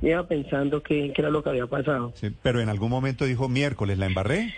iba 0.00 0.26
pensando 0.26 0.82
qué, 0.82 1.12
qué 1.14 1.20
era 1.22 1.30
lo 1.30 1.42
que 1.42 1.50
había 1.50 1.66
pasado. 1.66 2.12
Sí, 2.14 2.32
pero 2.42 2.60
en 2.60 2.68
algún 2.68 2.90
momento 2.90 3.24
dijo, 3.24 3.48
miércoles, 3.48 3.98
¿la 3.98 4.06
embarré? 4.06 4.54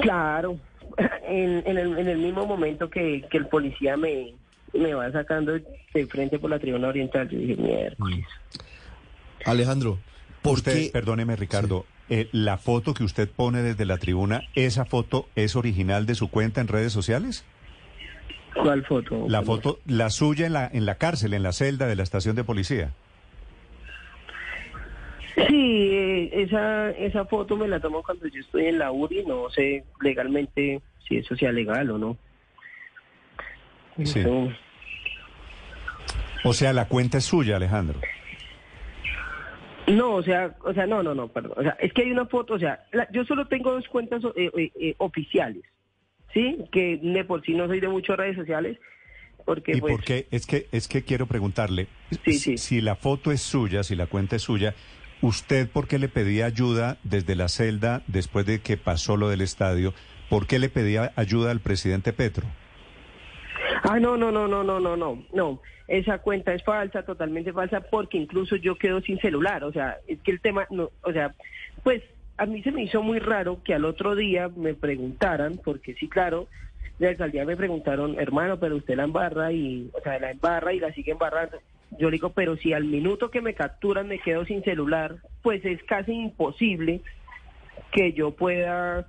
Claro, 0.00 0.56
en, 1.28 1.62
en, 1.66 1.78
el, 1.78 1.98
en 1.98 2.08
el 2.08 2.18
mismo 2.18 2.46
momento 2.46 2.88
que, 2.88 3.26
que 3.30 3.38
el 3.38 3.46
policía 3.48 3.96
me, 3.96 4.32
me 4.72 4.94
va 4.94 5.10
sacando 5.12 5.52
de 5.52 6.06
frente 6.06 6.38
por 6.38 6.48
la 6.50 6.58
tribuna 6.58 6.88
oriental, 6.88 7.28
yo 7.28 7.38
dije, 7.38 7.56
miércoles. 7.56 8.24
Alejandro, 9.44 9.98
¿por 10.40 10.54
Usted, 10.54 10.74
qué? 10.74 10.90
perdóneme, 10.92 11.34
Ricardo, 11.36 11.84
eh, 12.14 12.28
la 12.32 12.58
foto 12.58 12.92
que 12.92 13.04
usted 13.04 13.28
pone 13.30 13.62
desde 13.62 13.86
la 13.86 13.96
tribuna, 13.96 14.42
¿esa 14.54 14.84
foto 14.84 15.28
es 15.34 15.56
original 15.56 16.04
de 16.04 16.14
su 16.14 16.28
cuenta 16.28 16.60
en 16.60 16.68
redes 16.68 16.92
sociales? 16.92 17.44
¿Cuál 18.54 18.84
foto? 18.84 19.24
La 19.28 19.42
foto, 19.42 19.78
la 19.86 20.10
suya 20.10 20.44
en 20.46 20.52
la, 20.52 20.68
en 20.70 20.84
la 20.84 20.96
cárcel, 20.96 21.32
en 21.32 21.42
la 21.42 21.52
celda 21.52 21.86
de 21.86 21.96
la 21.96 22.02
estación 22.02 22.36
de 22.36 22.44
policía. 22.44 22.90
Sí, 25.48 25.88
eh, 25.90 26.30
esa, 26.42 26.90
esa 26.90 27.24
foto 27.24 27.56
me 27.56 27.66
la 27.66 27.80
tomo 27.80 28.02
cuando 28.02 28.26
yo 28.26 28.40
estoy 28.40 28.66
en 28.66 28.78
la 28.78 28.92
URI, 28.92 29.24
no 29.24 29.48
sé 29.48 29.84
legalmente 30.02 30.82
si 31.08 31.16
eso 31.16 31.34
sea 31.36 31.50
legal 31.52 31.90
o 31.90 31.98
no. 31.98 32.16
Sí. 34.04 34.20
Eso- 34.20 34.52
O 36.44 36.52
sea, 36.52 36.72
la 36.74 36.86
cuenta 36.88 37.18
es 37.18 37.24
suya, 37.24 37.56
Alejandro. 37.56 37.98
No, 39.88 40.14
o 40.14 40.22
sea, 40.22 40.54
o 40.64 40.72
sea, 40.72 40.86
no, 40.86 41.02
no, 41.02 41.14
no, 41.14 41.28
perdón. 41.28 41.54
O 41.56 41.62
sea, 41.62 41.76
es 41.80 41.92
que 41.92 42.02
hay 42.02 42.12
una 42.12 42.26
foto, 42.26 42.54
o 42.54 42.58
sea, 42.58 42.84
la- 42.92 43.10
yo 43.10 43.24
solo 43.24 43.46
tengo 43.48 43.72
dos 43.72 43.86
cuentas 43.88 44.22
eh, 44.36 44.50
eh, 44.56 44.70
eh, 44.80 44.94
oficiales, 44.98 45.62
¿sí? 46.32 46.58
Que 46.70 46.98
de 47.02 47.24
por 47.24 47.42
sí 47.44 47.52
no 47.54 47.66
soy 47.66 47.80
de 47.80 47.88
muchas 47.88 48.16
redes 48.16 48.36
sociales, 48.36 48.78
porque 49.44 49.72
¿Y 49.76 49.80
pues... 49.80 49.92
por 49.96 50.04
qué? 50.04 50.28
Es 50.30 50.46
que, 50.46 50.68
es 50.72 50.86
que 50.88 51.02
quiero 51.02 51.26
preguntarle, 51.26 51.88
Sí, 52.10 52.32
si- 52.32 52.38
sí. 52.38 52.58
si 52.58 52.80
la 52.80 52.94
foto 52.94 53.32
es 53.32 53.42
suya, 53.42 53.82
si 53.82 53.96
la 53.96 54.06
cuenta 54.06 54.36
es 54.36 54.42
suya, 54.42 54.74
¿usted 55.20 55.68
por 55.68 55.88
qué 55.88 55.98
le 55.98 56.08
pedía 56.08 56.46
ayuda 56.46 56.98
desde 57.02 57.34
la 57.34 57.48
celda 57.48 58.02
después 58.06 58.46
de 58.46 58.60
que 58.60 58.76
pasó 58.76 59.16
lo 59.16 59.28
del 59.28 59.40
estadio? 59.40 59.94
¿Por 60.30 60.46
qué 60.46 60.58
le 60.60 60.68
pedía 60.68 61.12
ayuda 61.16 61.50
al 61.50 61.60
presidente 61.60 62.12
Petro? 62.12 62.46
Ah, 63.92 64.00
no, 64.00 64.16
no, 64.16 64.32
no, 64.32 64.48
no, 64.48 64.64
no, 64.64 64.80
no, 64.80 64.96
no, 64.96 65.22
no. 65.34 65.60
Esa 65.86 66.16
cuenta 66.16 66.54
es 66.54 66.64
falsa, 66.64 67.02
totalmente 67.02 67.52
falsa, 67.52 67.82
porque 67.82 68.16
incluso 68.16 68.56
yo 68.56 68.76
quedo 68.76 69.02
sin 69.02 69.18
celular. 69.18 69.64
O 69.64 69.72
sea, 69.72 69.98
es 70.06 70.18
que 70.20 70.30
el 70.30 70.40
tema, 70.40 70.66
no, 70.70 70.88
o 71.02 71.12
sea, 71.12 71.34
pues 71.82 72.02
a 72.38 72.46
mí 72.46 72.62
se 72.62 72.72
me 72.72 72.84
hizo 72.84 73.02
muy 73.02 73.18
raro 73.18 73.62
que 73.62 73.74
al 73.74 73.84
otro 73.84 74.14
día 74.14 74.48
me 74.48 74.72
preguntaran, 74.72 75.60
porque 75.62 75.92
sí, 75.92 76.08
claro, 76.08 76.48
de 76.98 77.08
alcaldía 77.08 77.44
me 77.44 77.54
preguntaron, 77.54 78.18
hermano, 78.18 78.58
pero 78.58 78.76
usted 78.76 78.96
la 78.96 79.04
embarra 79.04 79.52
y, 79.52 79.90
o 79.92 80.00
sea, 80.00 80.18
la 80.18 80.30
embarra 80.30 80.72
y 80.72 80.80
la 80.80 80.94
sigue 80.94 81.12
embarrando. 81.12 81.58
Yo 81.98 82.08
le 82.08 82.14
digo, 82.14 82.30
pero 82.30 82.56
si 82.56 82.72
al 82.72 82.84
minuto 82.84 83.30
que 83.30 83.42
me 83.42 83.52
capturan 83.52 84.08
me 84.08 84.20
quedo 84.20 84.46
sin 84.46 84.64
celular, 84.64 85.16
pues 85.42 85.62
es 85.66 85.82
casi 85.82 86.12
imposible 86.12 87.02
que 87.90 88.14
yo 88.14 88.30
pueda 88.30 89.06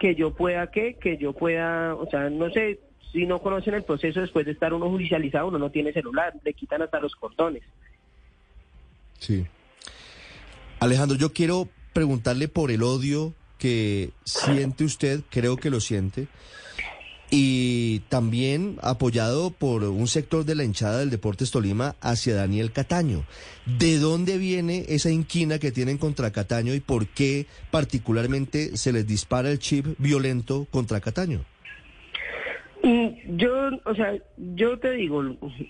que 0.00 0.16
yo 0.16 0.32
pueda 0.32 0.68
qué, 0.68 0.94
que 0.94 1.16
yo 1.16 1.32
pueda, 1.32 1.94
o 1.94 2.08
sea, 2.08 2.30
no 2.30 2.50
sé, 2.50 2.78
si 3.12 3.26
no 3.26 3.40
conocen 3.40 3.74
el 3.74 3.84
proceso 3.84 4.20
después 4.20 4.46
de 4.46 4.52
estar 4.52 4.72
uno 4.72 4.88
judicializado, 4.90 5.48
uno 5.48 5.58
no 5.58 5.70
tiene 5.70 5.92
celular, 5.92 6.34
le 6.44 6.54
quitan 6.54 6.82
hasta 6.82 7.00
los 7.00 7.14
cordones. 7.14 7.62
Sí. 9.18 9.46
Alejandro, 10.80 11.16
yo 11.16 11.32
quiero 11.32 11.68
preguntarle 11.92 12.48
por 12.48 12.70
el 12.70 12.82
odio 12.82 13.34
que 13.58 14.10
siente 14.24 14.84
usted, 14.84 15.22
creo 15.30 15.56
que 15.56 15.70
lo 15.70 15.80
siente, 15.80 16.28
y 17.30 18.00
también 18.08 18.78
apoyado 18.80 19.50
por 19.50 19.84
un 19.84 20.06
sector 20.06 20.44
de 20.44 20.54
la 20.54 20.64
hinchada 20.64 21.00
del 21.00 21.10
Deportes 21.10 21.50
Tolima 21.50 21.96
hacia 22.00 22.34
Daniel 22.34 22.72
Cataño. 22.72 23.24
¿De 23.66 23.98
dónde 23.98 24.38
viene 24.38 24.86
esa 24.88 25.10
inquina 25.10 25.58
que 25.58 25.72
tienen 25.72 25.98
contra 25.98 26.30
Cataño 26.30 26.74
y 26.74 26.80
por 26.80 27.06
qué 27.06 27.46
particularmente 27.70 28.76
se 28.76 28.92
les 28.92 29.06
dispara 29.06 29.50
el 29.50 29.58
chip 29.58 29.86
violento 29.98 30.66
contra 30.70 31.00
Cataño? 31.00 31.44
Yo, 32.82 33.70
o 33.84 33.94
sea, 33.94 34.14
yo 34.36 34.78
te 34.78 34.92
digo, 34.92 35.22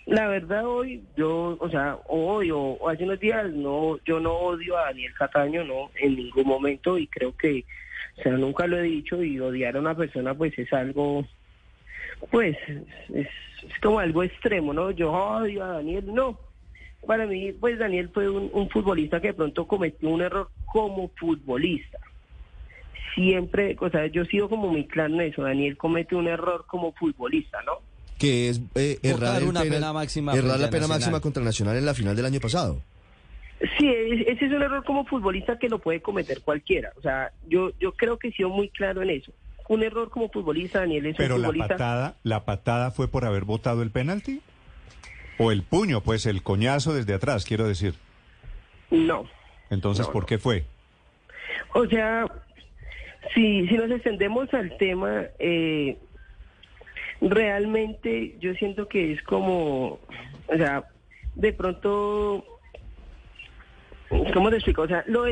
la 0.07 0.29
verdad 0.29 0.67
hoy, 0.67 1.03
yo, 1.17 1.57
o 1.59 1.71
sea, 1.71 1.99
hoy 2.07 2.51
o, 2.51 2.79
hace 2.89 3.05
unos 3.05 3.19
días, 3.19 3.51
no, 3.53 3.99
yo 4.05 4.21
no 4.21 4.33
odio 4.35 4.77
a 4.77 4.87
Daniel 4.87 5.15
Cataño, 5.15 5.65
no, 5.65 5.91
en 6.01 6.17
ningún 6.17 6.47
momento, 6.47 6.99
y 6.99 7.07
creo 7.07 7.35
que, 7.37 7.65
o 8.19 8.23
sea, 8.23 8.33
nunca 8.33 8.67
lo 8.67 8.79
he 8.79 8.83
dicho, 8.83 9.23
y 9.23 9.41
odiar 9.41 9.77
a 9.77 9.81
una 9.81 9.97
persona, 9.97 10.35
pues 10.35 10.59
es 10.59 10.73
algo, 10.73 11.27
pues, 12.31 12.57
es, 13.15 13.27
es 13.27 13.81
como 13.83 14.01
algo 14.01 14.23
extremo, 14.23 14.73
¿no? 14.75 14.91
Yo 14.91 15.11
odio 15.11 15.65
a 15.65 15.69
Daniel, 15.75 16.15
no. 16.15 16.39
Para 17.07 17.27
mí, 17.27 17.53
pues 17.53 17.79
Daniel 17.79 18.11
fue 18.13 18.29
un, 18.29 18.51
un 18.53 18.69
futbolista 18.69 19.21
que 19.21 19.29
de 19.29 19.35
pronto 19.35 19.67
cometió 19.67 20.11
un 20.11 20.21
error 20.21 20.51
como 20.67 21.09
futbolista 21.17 21.99
siempre, 23.15 23.77
o 23.81 23.89
sea, 23.91 24.07
yo 24.07 24.25
sigo 24.25 24.49
como 24.49 24.69
muy 24.69 24.87
claro 24.87 25.15
en 25.15 25.21
eso, 25.23 25.43
Daniel 25.43 25.77
comete 25.77 26.15
un 26.15 26.29
error 26.29 26.65
como 26.67 26.93
futbolista, 26.93 27.59
¿no? 27.63 27.73
Que 28.19 28.49
es 28.49 28.61
eh, 28.75 28.99
errar, 29.03 29.45
una 29.45 29.61
penal- 29.63 29.69
pena 29.79 29.93
máxima 29.93 30.33
errar 30.35 30.59
la 30.59 30.71
pena 30.71 30.81
Nacional. 30.83 30.89
máxima 30.89 31.21
contra 31.21 31.43
Nacional 31.45 31.77
en 31.77 31.87
la 31.87 31.95
final 31.95 32.17
del 32.17 32.27
año 32.27 32.41
pasado. 32.41 32.83
Sí, 33.79 33.89
es- 33.89 34.27
ese 34.29 34.47
es 34.47 34.53
un 34.53 34.63
error 34.63 34.85
como 34.85 35.05
futbolista 35.05 35.59
que 35.59 35.69
lo 35.69 35.79
puede 35.79 36.01
cometer 36.01 36.41
cualquiera, 36.43 36.93
o 36.97 37.01
sea, 37.01 37.33
yo 37.49 37.71
yo 37.81 37.93
creo 37.93 38.19
que 38.19 38.29
he 38.29 38.33
sido 38.33 38.49
muy 38.51 38.69
claro 38.71 39.03
en 39.03 39.11
eso. 39.11 39.33
Un 39.69 39.83
error 39.83 40.09
como 40.11 40.31
futbolista, 40.31 40.79
Daniel 40.81 41.07
es 41.07 41.17
Pero 41.17 41.35
un 41.37 41.43
la 41.43 41.49
futbolista. 41.49 41.75
patada, 41.75 42.17
la 42.23 42.45
patada 42.45 42.91
fue 42.91 43.07
por 43.09 43.25
haber 43.25 43.45
votado 43.45 43.83
el 43.83 43.91
penalti 43.91 44.41
o 45.39 45.53
el 45.53 45.63
puño, 45.63 46.01
pues 46.03 46.25
el 46.27 46.43
coñazo 46.43 46.95
desde 46.95 47.15
atrás, 47.15 47.45
quiero 47.45 47.69
decir. 47.69 47.95
No. 48.91 49.27
Entonces, 49.71 50.07
No, 50.07 50.13
¿por 50.13 50.23
no. 50.23 50.27
qué 50.27 50.39
fue? 50.39 50.65
O 51.75 51.85
sea, 51.87 52.25
si, 53.35 53.67
si 53.69 53.75
nos 53.77 53.91
extendemos 53.91 54.53
al 54.55 54.77
tema, 54.79 55.27
eh, 55.39 55.97
realmente 57.21 58.37
yo 58.41 58.55
siento 58.55 58.89
que 58.89 59.13
es 59.13 59.23
como, 59.23 59.99
o 60.47 60.57
sea, 60.57 60.85
de 61.35 61.53
pronto, 61.53 62.45
¿cómo 64.33 64.51
te 64.51 64.57
explico? 64.57 64.83
O 64.83 64.89
sea, 64.89 65.05
lo- 65.07 65.27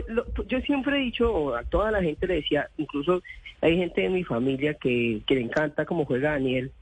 yo 0.47 0.61
siempre 0.61 0.97
he 0.97 1.01
dicho, 1.01 1.33
o 1.33 1.55
a 1.55 1.65
toda 1.65 1.91
la 1.91 2.03
gente 2.03 2.27
le 2.27 2.35
decía, 2.37 2.69
incluso 2.77 3.23
hay 3.61 3.77
gente 3.77 4.03
de 4.03 4.09
mi 4.11 4.25
familia 4.25 4.75
que, 4.75 5.23
que 5.27 5.35
le 5.37 5.41
encanta 5.43 5.85
cómo 5.85 6.05
juega 6.05 6.33
Daniel, 6.33 6.73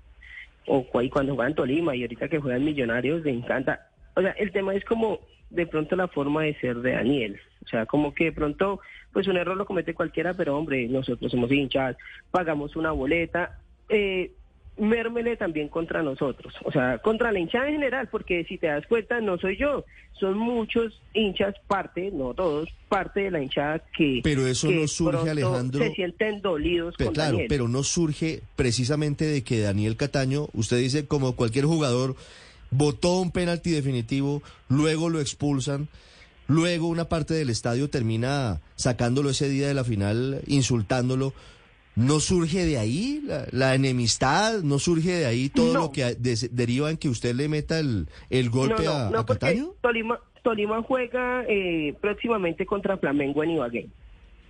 o 0.67 0.83
cuando 0.85 1.35
juega 1.35 1.49
en 1.51 1.55
Tolima, 1.55 1.95
y 1.95 2.03
ahorita 2.03 2.29
que 2.29 2.39
juegan 2.39 2.65
Millonarios, 2.65 3.23
le 3.23 3.31
encanta. 3.31 3.89
O 4.15 4.23
sea, 4.23 4.31
el 4.33 4.51
tema 4.53 4.75
es 4.75 4.85
como 4.85 5.21
de 5.51 5.67
pronto 5.67 5.95
la 5.97 6.09
forma 6.09 6.43
de 6.45 6.55
ser 6.55 6.77
de 6.79 6.93
Daniel. 6.93 7.41
O 7.65 7.69
sea, 7.69 7.87
como 7.87 8.15
que 8.15 8.25
de 8.27 8.33
pronto, 8.33 8.81
pues 9.13 9.27
un 9.27 9.37
error 9.37 9.57
lo 9.57 9.67
comete 9.67 9.95
cualquiera, 9.95 10.35
pero 10.35 10.57
hombre, 10.57 10.87
nosotros 10.89 11.31
somos 11.31 11.51
hinchas, 11.51 11.97
pagamos 12.31 12.77
una 12.77 12.93
boleta, 12.93 13.59
eh, 13.89 14.33
mérmele 14.77 15.37
también 15.37 15.69
contra 15.69 16.03
nosotros, 16.03 16.53
o 16.65 16.73
sea, 16.73 16.99
contra 16.99 17.31
la 17.31 17.39
hinchada 17.39 17.69
en 17.69 17.75
general, 17.75 18.09
porque 18.11 18.45
si 18.45 18.59
te 18.59 18.67
das 18.67 18.85
cuenta, 18.87 19.21
no 19.21 19.39
soy 19.39 19.57
yo, 19.57 19.85
son 20.19 20.37
muchos 20.37 21.01
hinchas, 21.13 21.55
parte, 21.69 22.11
no 22.13 22.35
todos, 22.35 22.69
parte 22.89 23.21
de 23.21 23.31
la 23.31 23.41
hinchada 23.43 23.81
que, 23.97 24.21
Pero 24.25 24.47
eso 24.47 24.69
que 24.69 24.75
no 24.77 24.89
surge, 24.89 25.31
Alejandro. 25.31 25.81
se 25.81 25.93
sienten 25.93 26.41
dolidos 26.43 26.95
Pero 26.99 27.09
con 27.09 27.15
claro, 27.15 27.33
Daniel. 27.33 27.47
pero 27.49 27.69
no 27.69 27.83
surge 27.85 28.41
precisamente 28.57 29.25
de 29.27 29.43
que 29.43 29.61
Daniel 29.61 29.97
Cataño, 29.97 30.49
usted 30.55 30.79
dice 30.79 31.07
como 31.07 31.37
cualquier 31.37 31.67
jugador, 31.67 32.17
votó 32.73 33.21
un 33.21 33.31
penalti 33.31 33.71
definitivo, 33.71 34.43
luego 34.69 35.09
lo 35.09 35.21
expulsan, 35.21 35.87
luego 36.47 36.89
una 36.89 37.09
parte 37.09 37.35
del 37.35 37.51
estadio 37.51 37.89
termina 37.91 38.61
sacándolo 38.77 39.31
ese 39.31 39.49
día 39.49 39.69
de 39.69 39.75
la 39.75 39.85
final, 39.85 40.41
insultándolo. 40.47 41.33
¿No 41.97 42.19
surge 42.19 42.65
de 42.67 42.77
ahí 42.77 43.23
la, 43.25 43.47
la 43.53 43.75
enemistad? 43.77 44.63
¿No 44.63 44.81
surge 44.81 45.13
de 45.13 45.27
ahí 45.27 45.49
todo 45.49 45.73
No. 45.75 45.81
lo 45.81 45.93
que 45.93 46.17
de- 46.17 46.49
deriva 46.51 46.91
en 46.91 46.97
que 46.97 47.09
usted 47.09 47.35
le 47.37 47.49
meta 47.49 47.79
el, 47.79 48.09
el 48.31 48.51
golpe 48.51 48.89
a, 48.89 49.09
a 49.09 49.25
Cataño? 49.25 49.75
Tolima, 49.81 50.19
Tolima 50.43 50.83
juega 50.83 51.45
eh, 51.49 51.95
próximamente 52.01 52.67
contra 52.67 52.97
Flamengo 52.99 53.45
en 53.45 53.51
Ibagué, 53.53 53.87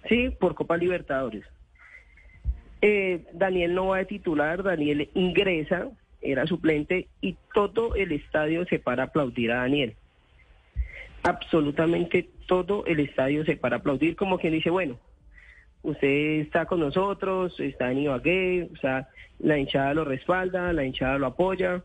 sí, 0.08 0.30
por 0.40 0.54
Copa 0.54 0.78
Libertadores. 0.78 1.44
Eh, 2.80 3.24
Daniel 3.32 3.74
no 3.74 3.88
va 3.88 3.98
de 3.98 4.04
titular, 4.06 4.62
Daniel 4.62 5.08
ingresa, 5.14 5.88
era 6.20 6.46
suplente 6.46 7.08
y 7.20 7.36
todo 7.54 7.94
el 7.94 8.12
estadio 8.12 8.64
se 8.66 8.78
para 8.78 9.02
a 9.02 9.06
aplaudir 9.06 9.52
a 9.52 9.56
Daniel. 9.60 9.96
Absolutamente 11.24 12.28
todo 12.46 12.84
el 12.86 13.00
estadio 13.00 13.44
se 13.44 13.56
para 13.56 13.76
aplaudir, 13.76 14.14
como 14.14 14.38
quien 14.38 14.52
dice, 14.52 14.70
bueno, 14.70 14.98
usted 15.82 16.40
está 16.40 16.66
con 16.66 16.80
nosotros, 16.80 17.58
está 17.60 17.90
en 17.90 17.98
Ibagué, 18.00 18.68
o 18.72 18.76
sea, 18.76 19.08
la 19.38 19.58
hinchada 19.58 19.94
lo 19.94 20.04
respalda, 20.04 20.72
la 20.72 20.84
hinchada 20.84 21.18
lo 21.18 21.26
apoya. 21.26 21.82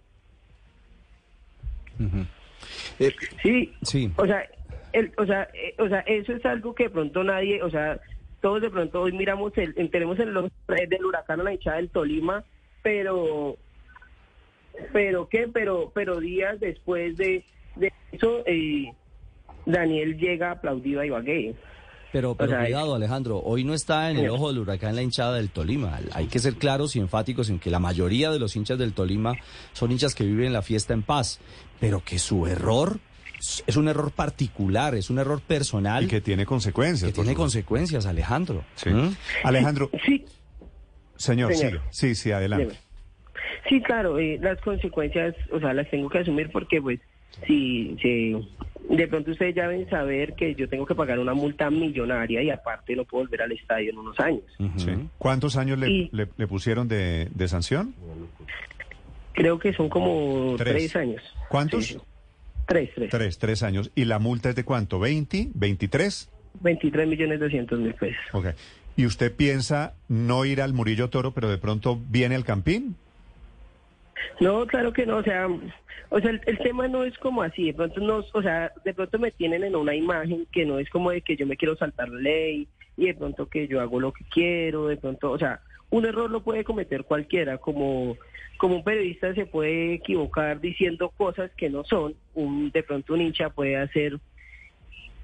Eh, 3.00 3.12
Sí, 3.42 3.74
sí. 3.82 4.12
o 4.18 4.26
sea, 4.26 4.46
el, 4.94 5.12
o 5.18 5.26
sea, 5.26 5.50
eh, 5.54 5.74
o 5.78 5.88
sea, 5.88 6.00
eso 6.02 6.34
es 6.34 6.46
algo 6.46 6.76
que 6.76 6.84
de 6.86 6.90
pronto 6.90 7.24
nadie, 7.24 7.62
o 7.64 7.70
sea, 7.70 8.00
todos 8.42 8.62
de 8.62 8.70
pronto 8.70 9.02
hoy 9.02 9.12
miramos, 9.14 9.58
el, 9.58 9.74
en- 9.78 9.90
tenemos 9.90 10.20
el 10.20 10.34
los 10.34 10.52
del 10.68 11.06
huracán 11.06 11.40
a 11.40 11.44
la 11.44 11.54
hinchada 11.54 11.78
del 11.78 11.90
Tolima, 11.90 12.44
pero, 12.84 13.58
pero 14.94 15.28
qué, 15.30 15.48
pero, 15.48 15.92
pero 15.94 16.20
días 16.20 16.60
después 16.60 17.16
de, 17.18 17.44
de 17.76 17.92
eso, 18.12 18.44
eh, 18.46 18.92
Daniel 19.72 20.18
llega 20.18 20.52
aplaudido 20.52 21.02
a 21.02 21.06
Ibagué. 21.06 21.56
Pero, 22.12 22.34
pero 22.36 22.50
sea, 22.52 22.62
cuidado, 22.62 22.96
Alejandro, 22.96 23.40
hoy 23.44 23.64
no 23.64 23.76
está 23.76 24.10
en 24.10 24.18
el 24.18 24.30
ojo 24.32 24.50
del 24.50 24.58
huracán 24.60 24.96
la 24.96 25.04
hinchada 25.04 25.36
del 25.36 25.50
Tolima. 25.52 26.00
Hay 26.14 26.26
que 26.26 26.40
ser 26.40 26.56
claros 26.56 26.96
y 26.96 27.00
enfáticos 27.00 27.52
en 27.52 27.60
que 27.60 27.70
la 27.70 27.78
mayoría 27.80 28.32
de 28.32 28.40
los 28.40 28.56
hinchas 28.56 28.80
del 28.80 28.94
Tolima 28.94 29.34
son 29.74 29.92
hinchas 29.92 30.16
que 30.16 30.24
viven 30.26 30.52
la 30.52 30.64
fiesta 30.64 30.94
en 30.96 31.04
paz, 31.04 31.40
pero 31.80 32.04
que 32.04 32.18
su 32.18 32.48
error 32.48 32.98
es 33.68 33.78
un 33.78 33.88
error 33.88 34.12
particular, 34.12 34.96
es 34.96 35.12
un 35.12 35.20
error 35.20 35.40
personal 35.42 36.06
Y 36.06 36.08
que 36.08 36.20
tiene 36.20 36.48
consecuencias. 36.48 37.10
que 37.10 37.14
tiene 37.14 37.30
supuesto. 37.30 37.42
consecuencias, 37.44 38.06
Alejandro. 38.08 38.64
Sí. 38.76 38.90
¿Mm? 38.90 39.16
Alejandro, 39.44 39.92
Sí, 40.04 40.26
señor, 41.16 41.54
Señor. 41.54 41.82
Sí, 41.92 42.16
sí, 42.16 42.32
adelante. 42.32 42.66
Dime. 42.66 42.80
Sí, 43.70 43.82
claro, 43.84 44.18
eh, 44.18 44.40
las 44.42 44.60
consecuencias, 44.62 45.36
o 45.54 45.60
sea, 45.60 45.74
las 45.76 45.88
tengo 45.92 46.10
que 46.10 46.18
asumir 46.18 46.50
porque, 46.52 46.82
pues, 46.82 47.00
si, 47.46 47.96
si 48.02 48.34
de 48.88 49.08
pronto 49.08 49.32
ustedes 49.32 49.56
ya 49.56 49.68
deben 49.68 49.90
saber 49.90 50.34
que 50.36 50.56
yo 50.56 50.70
tengo 50.70 50.86
que 50.86 50.96
pagar 50.96 51.20
una 51.20 51.34
multa 51.34 51.70
millonaria 51.70 52.42
y 52.42 52.50
aparte 52.50 52.96
no 52.96 53.06
puedo 53.06 53.24
volver 53.26 53.42
al 53.42 53.52
estadio 53.52 53.92
en 53.92 53.98
unos 53.98 54.20
años. 54.20 54.44
Sí. 54.78 54.92
¿Cuántos 55.18 55.58
años 55.58 55.78
le, 55.80 55.90
Y- 55.90 56.10
le- 56.12 56.30
le 56.38 56.48
pusieron 56.48 56.88
de, 56.88 57.28
de 57.34 57.48
sanción? 57.48 57.94
Creo 59.34 59.60
que 59.60 59.74
son 59.74 59.90
como 59.90 60.56
Tres. 60.58 60.74
tres, 60.74 60.96
años. 60.96 61.22
¿Cuántos? 61.50 61.86
Sí. 61.88 61.98
Tres, 62.68 62.90
tres. 62.94 63.10
Tres, 63.10 63.38
tres 63.40 63.64
años. 63.64 63.92
¿Y 63.96 64.06
la 64.06 64.20
multa 64.20 64.50
es 64.50 64.56
de 64.56 64.64
cuánto? 64.64 65.00
¿20? 65.00 65.54
¿23? 65.54 66.30
23 66.62 67.08
millones 67.08 67.40
200 67.40 67.80
mil 67.80 67.94
pesos. 67.94 68.22
Ok. 68.34 68.48
¿Y 68.98 69.06
usted 69.06 69.34
piensa 69.34 69.94
no 70.10 70.44
ir 70.46 70.62
al 70.62 70.74
Murillo 70.74 71.10
Toro, 71.10 71.34
pero 71.34 71.50
de 71.50 71.58
pronto 71.58 72.00
viene 72.10 72.36
al 72.36 72.44
Campín? 72.44 72.96
No, 74.40 74.66
claro 74.68 74.94
que 74.94 75.06
no, 75.06 75.18
o 75.18 75.24
sea, 75.24 75.48
o 76.10 76.20
sea, 76.20 76.32
el, 76.32 76.42
el 76.46 76.58
tema 76.60 76.88
no 76.88 77.04
es 77.04 77.18
como 77.18 77.42
así, 77.42 77.66
de 77.66 77.74
pronto 77.74 78.00
no, 78.00 78.24
o 78.34 78.42
sea, 78.42 78.72
de 78.84 78.94
pronto 78.94 79.20
me 79.20 79.32
tienen 79.32 79.64
en 79.64 79.76
una 79.76 79.96
imagen 79.96 80.48
que 80.52 80.66
no 80.66 80.80
es 80.80 80.90
como 80.90 81.12
de 81.12 81.22
que 81.22 81.36
yo 81.36 81.46
me 81.46 81.58
quiero 81.58 81.76
saltar 81.76 82.10
la 82.10 82.20
ley 82.20 82.68
y 82.98 83.06
de 83.06 83.14
pronto 83.14 83.48
que 83.48 83.68
yo 83.68 83.80
hago 83.80 84.00
lo 84.00 84.12
que 84.12 84.26
quiero, 84.26 84.88
de 84.88 84.98
pronto, 84.98 85.32
o 85.32 85.38
sea, 85.38 85.62
un 85.90 86.06
error 86.06 86.30
lo 86.30 86.42
puede 86.42 86.64
cometer 86.64 87.04
cualquiera, 87.04 87.58
como 87.58 88.18
como 88.58 88.76
un 88.76 88.84
periodista 88.84 89.34
se 89.34 89.46
puede 89.46 89.94
equivocar 89.94 90.60
diciendo 90.60 91.10
cosas 91.16 91.50
que 91.56 91.70
no 91.70 91.86
son, 91.86 92.14
un 92.34 92.70
de 92.72 92.84
pronto 92.84 93.14
un 93.14 93.22
hincha 93.22 93.50
puede 93.50 93.78
hacer 93.78 94.20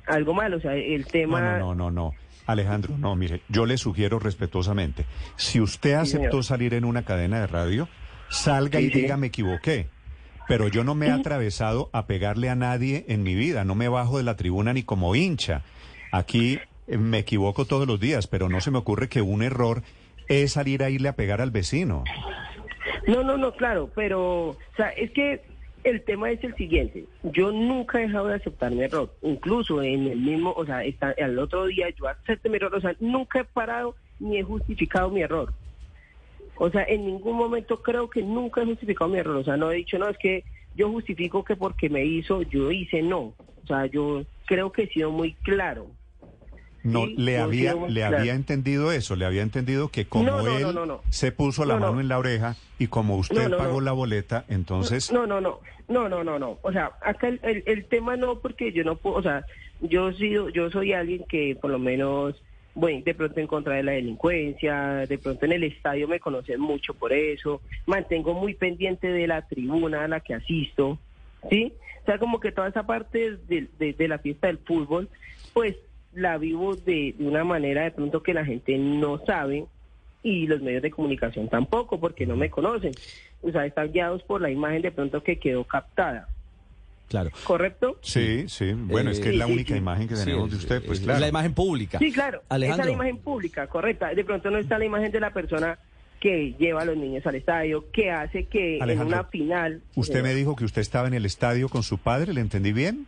algo 0.07 0.33
mal, 0.33 0.53
o 0.53 0.61
sea, 0.61 0.73
el 0.75 1.05
tema 1.05 1.41
No, 1.41 1.51
no, 1.51 1.59
no, 1.59 1.75
no, 1.75 1.91
no. 1.91 2.13
Alejandro, 2.47 2.95
no, 2.97 3.15
mire, 3.15 3.41
yo 3.49 3.65
le 3.65 3.77
sugiero 3.77 4.19
respetuosamente, 4.19 5.05
si 5.35 5.59
usted 5.59 5.89
Sí, 6.03 6.15
aceptó 6.15 6.43
salir 6.43 6.75
en 6.75 6.85
una 6.85 7.03
cadena 7.03 7.41
de 7.41 7.47
radio, 7.47 7.89
salga 8.35 8.79
y 8.79 8.89
Sí, 8.89 9.01
diga 9.01 9.17
me 9.17 9.27
equivoqué. 9.27 9.87
Pero 10.47 10.67
yo 10.67 10.83
no 10.83 10.93
me 10.93 11.07
he 11.07 11.11
atravesado 11.11 11.89
a 11.91 12.05
pegarle 12.05 12.49
a 12.49 12.55
nadie 12.55 13.05
en 13.07 13.23
mi 13.23 13.33
vida, 13.33 13.65
no 13.65 13.73
me 13.73 13.87
bajo 13.87 14.17
de 14.17 14.23
la 14.23 14.35
tribuna 14.35 14.73
ni 14.73 14.83
como 14.83 15.15
hincha. 15.15 15.63
Aquí 16.11 16.59
eh, 16.87 16.97
me 16.97 17.19
equivoco 17.19 17.65
todos 17.65 17.87
los 17.87 17.99
días, 17.99 18.27
pero 18.27 18.47
no 18.47 18.61
se 18.61 18.69
me 18.69 18.77
ocurre 18.77 19.09
que 19.09 19.21
un 19.21 19.41
error 19.41 19.81
es 20.27 20.53
salir 20.53 20.83
a 20.83 20.89
irle 20.89 21.09
a 21.09 21.15
pegar 21.15 21.41
al 21.41 21.49
vecino. 21.49 22.03
No, 23.07 23.23
no, 23.23 23.37
no, 23.37 23.53
claro, 23.53 23.89
pero, 23.95 24.49
o 24.49 24.57
sea, 24.77 24.89
es 24.89 25.11
que 25.11 25.41
el 25.83 26.01
tema 26.01 26.31
es 26.31 26.43
el 26.43 26.55
siguiente. 26.55 27.05
Yo 27.23 27.51
nunca 27.51 27.99
he 27.99 28.07
dejado 28.07 28.27
de 28.27 28.35
aceptar 28.35 28.71
mi 28.71 28.83
error. 28.83 29.11
Incluso 29.21 29.81
en 29.83 30.07
el 30.07 30.19
mismo, 30.19 30.51
o 30.55 30.65
sea, 30.65 30.83
está, 30.83 31.13
al 31.21 31.37
otro 31.37 31.67
día 31.67 31.87
yo 31.91 32.07
acepté 32.07 32.49
mi 32.49 32.57
error. 32.57 32.73
O 32.75 32.81
sea, 32.81 32.95
nunca 32.99 33.39
he 33.39 33.43
parado 33.43 33.95
ni 34.19 34.39
he 34.39 34.43
justificado 34.43 35.09
mi 35.11 35.21
error. 35.21 35.53
O 36.57 36.69
sea, 36.69 36.83
en 36.87 37.05
ningún 37.05 37.35
momento 37.37 37.81
creo 37.81 38.09
que 38.09 38.21
nunca 38.21 38.61
he 38.61 38.65
justificado 38.65 39.09
mi 39.09 39.19
error. 39.19 39.37
O 39.37 39.43
sea, 39.43 39.57
no 39.57 39.71
he 39.71 39.75
dicho, 39.75 39.97
no, 39.97 40.07
es 40.09 40.17
que 40.17 40.43
yo 40.75 40.89
justifico 40.91 41.43
que 41.43 41.55
porque 41.55 41.89
me 41.89 42.05
hizo, 42.05 42.41
yo 42.43 42.71
hice, 42.71 43.01
no. 43.01 43.19
O 43.63 43.67
sea, 43.67 43.85
yo 43.87 44.23
creo 44.45 44.71
que 44.71 44.83
he 44.83 44.87
sido 44.89 45.11
muy 45.11 45.33
claro. 45.43 45.87
No, 46.83 47.05
Sí, 47.07 47.15
le 47.17 47.39
había, 47.39 47.73
le 47.73 47.93
claro. 48.01 48.17
había 48.19 48.35
entendido 48.35 48.91
eso, 48.91 49.15
le 49.15 49.25
había 49.25 49.41
entendido 49.41 49.87
que 49.89 50.05
como 50.05 50.25
No, 50.25 50.43
no, 50.43 50.55
él 50.55 50.61
no, 50.61 50.71
no, 50.71 50.85
no. 50.85 51.01
se 51.09 51.31
puso 51.31 51.65
la 51.65 51.73
No, 51.75 51.79
no. 51.79 51.85
mano 51.87 52.01
en 52.01 52.07
la 52.09 52.19
oreja 52.19 52.55
y 52.77 52.87
como 52.87 53.15
usted 53.17 53.49
pagó 53.57 53.81
la 53.81 53.91
boleta, 53.91 54.45
entonces... 54.49 55.11
No, 55.11 55.25
no, 55.25 55.41
no, 55.41 55.61
no, 55.87 56.07
no, 56.09 56.23
no, 56.23 56.37
no. 56.37 56.59
O 56.61 56.71
sea, 56.71 56.91
acá 57.01 57.27
el, 57.27 57.39
el, 57.41 57.63
el 57.65 57.85
tema 57.85 58.17
no, 58.17 58.37
porque 58.39 58.71
yo 58.71 58.83
no 58.83 58.97
puedo, 58.97 59.15
o 59.15 59.23
sea, 59.23 59.43
yo 59.81 60.13
sido, 60.13 60.49
yo 60.49 60.69
soy 60.69 60.93
alguien 60.93 61.23
que 61.27 61.57
por 61.59 61.71
lo 61.71 61.79
menos, 61.79 62.35
bueno, 62.75 63.01
de 63.05 63.15
pronto 63.15 63.39
en 63.39 63.47
contra 63.47 63.75
de 63.75 63.83
la 63.83 63.93
delincuencia, 63.93 65.05
de 65.07 65.17
pronto 65.17 65.45
en 65.45 65.53
el 65.53 65.63
estadio 65.63 66.07
me 66.07 66.19
conocen 66.19 66.59
mucho 66.59 66.93
por 66.93 67.13
eso, 67.13 67.61
mantengo 67.85 68.33
muy 68.33 68.53
pendiente 68.53 69.07
de 69.07 69.27
la 69.27 69.47
tribuna 69.47 70.03
a 70.03 70.07
la 70.07 70.19
que 70.19 70.33
asisto, 70.33 70.99
¿sí? 71.49 71.73
O 72.03 72.05
sea, 72.05 72.19
como 72.19 72.39
que 72.39 72.51
toda 72.51 72.67
esa 72.67 72.85
parte 72.85 73.37
de, 73.47 73.67
de, 73.79 73.93
de 73.93 74.07
la 74.07 74.19
fiesta 74.19 74.47
del 74.47 74.59
fútbol, 74.59 75.09
pues 75.53 75.75
la 76.13 76.37
vivo 76.37 76.75
de, 76.75 77.15
de 77.17 77.25
una 77.25 77.43
manera 77.43 77.83
de 77.83 77.91
pronto 77.91 78.21
que 78.21 78.33
la 78.33 78.45
gente 78.45 78.77
no 78.77 79.19
sabe 79.25 79.65
y 80.21 80.47
los 80.47 80.61
medios 80.61 80.81
de 80.81 80.91
comunicación 80.91 81.47
tampoco, 81.47 81.99
porque 81.99 82.25
no 82.25 82.35
me 82.35 82.49
conocen. 82.49 82.91
O 83.41 83.51
sea, 83.51 83.65
están 83.65 83.91
guiados 83.91 84.23
por 84.23 84.41
la 84.41 84.49
imagen 84.49 84.81
de 84.81 84.91
pronto 84.91 85.23
que 85.23 85.37
quedó 85.37 85.63
captada. 85.63 86.27
Claro. 87.07 87.29
¿Correcto? 87.43 87.99
Sí, 88.01 88.45
sí, 88.47 88.73
bueno, 88.73 89.11
es 89.11 89.19
que 89.19 89.29
Eh, 89.29 89.31
es 89.33 89.37
la 89.37 89.45
sí, 89.45 89.53
única 89.53 89.73
sí. 89.73 89.77
imagen 89.79 90.07
que 90.07 90.15
Sí, 90.15 90.25
tenemos 90.25 90.49
de 90.49 90.57
es- 90.57 90.63
usted, 90.63 90.83
pues 90.85 90.99
es 90.99 91.05
claro. 91.05 91.19
la 91.19 91.27
imagen 91.27 91.53
pública. 91.53 91.99
Sí, 91.99 92.11
claro. 92.11 92.39
Esa 92.45 92.55
Alejandro. 92.55 92.83
es 92.83 92.87
la 92.87 92.93
imagen 92.93 93.17
pública, 93.19 93.67
correcta. 93.67 94.13
De 94.13 94.23
pronto 94.25 94.49
no 94.49 94.57
está 94.57 94.79
la 94.79 94.85
imagen 94.85 95.11
de 95.11 95.19
la 95.19 95.31
persona 95.31 95.77
que 96.19 96.55
lleva 96.57 96.81
a 96.81 96.85
los 96.85 96.97
niños 96.97 97.25
al 97.27 97.35
estadio, 97.35 97.85
que 97.91 98.09
hace 98.09 98.45
que 98.45 98.79
Alejandro, 98.81 99.15
en 99.15 99.19
una 99.21 99.29
final... 99.29 99.81
Usted 99.95 100.15
me 100.23 100.29
señor. 100.29 100.37
dijo 100.37 100.55
que 100.55 100.65
usted 100.65 100.81
estaba 100.81 101.07
en 101.07 101.13
el 101.13 101.25
estadio 101.25 101.69
con 101.69 101.83
su 101.83 101.99
padre, 101.99 102.33
¿le 102.33 102.41
entendí 102.41 102.73
bien? 102.73 103.05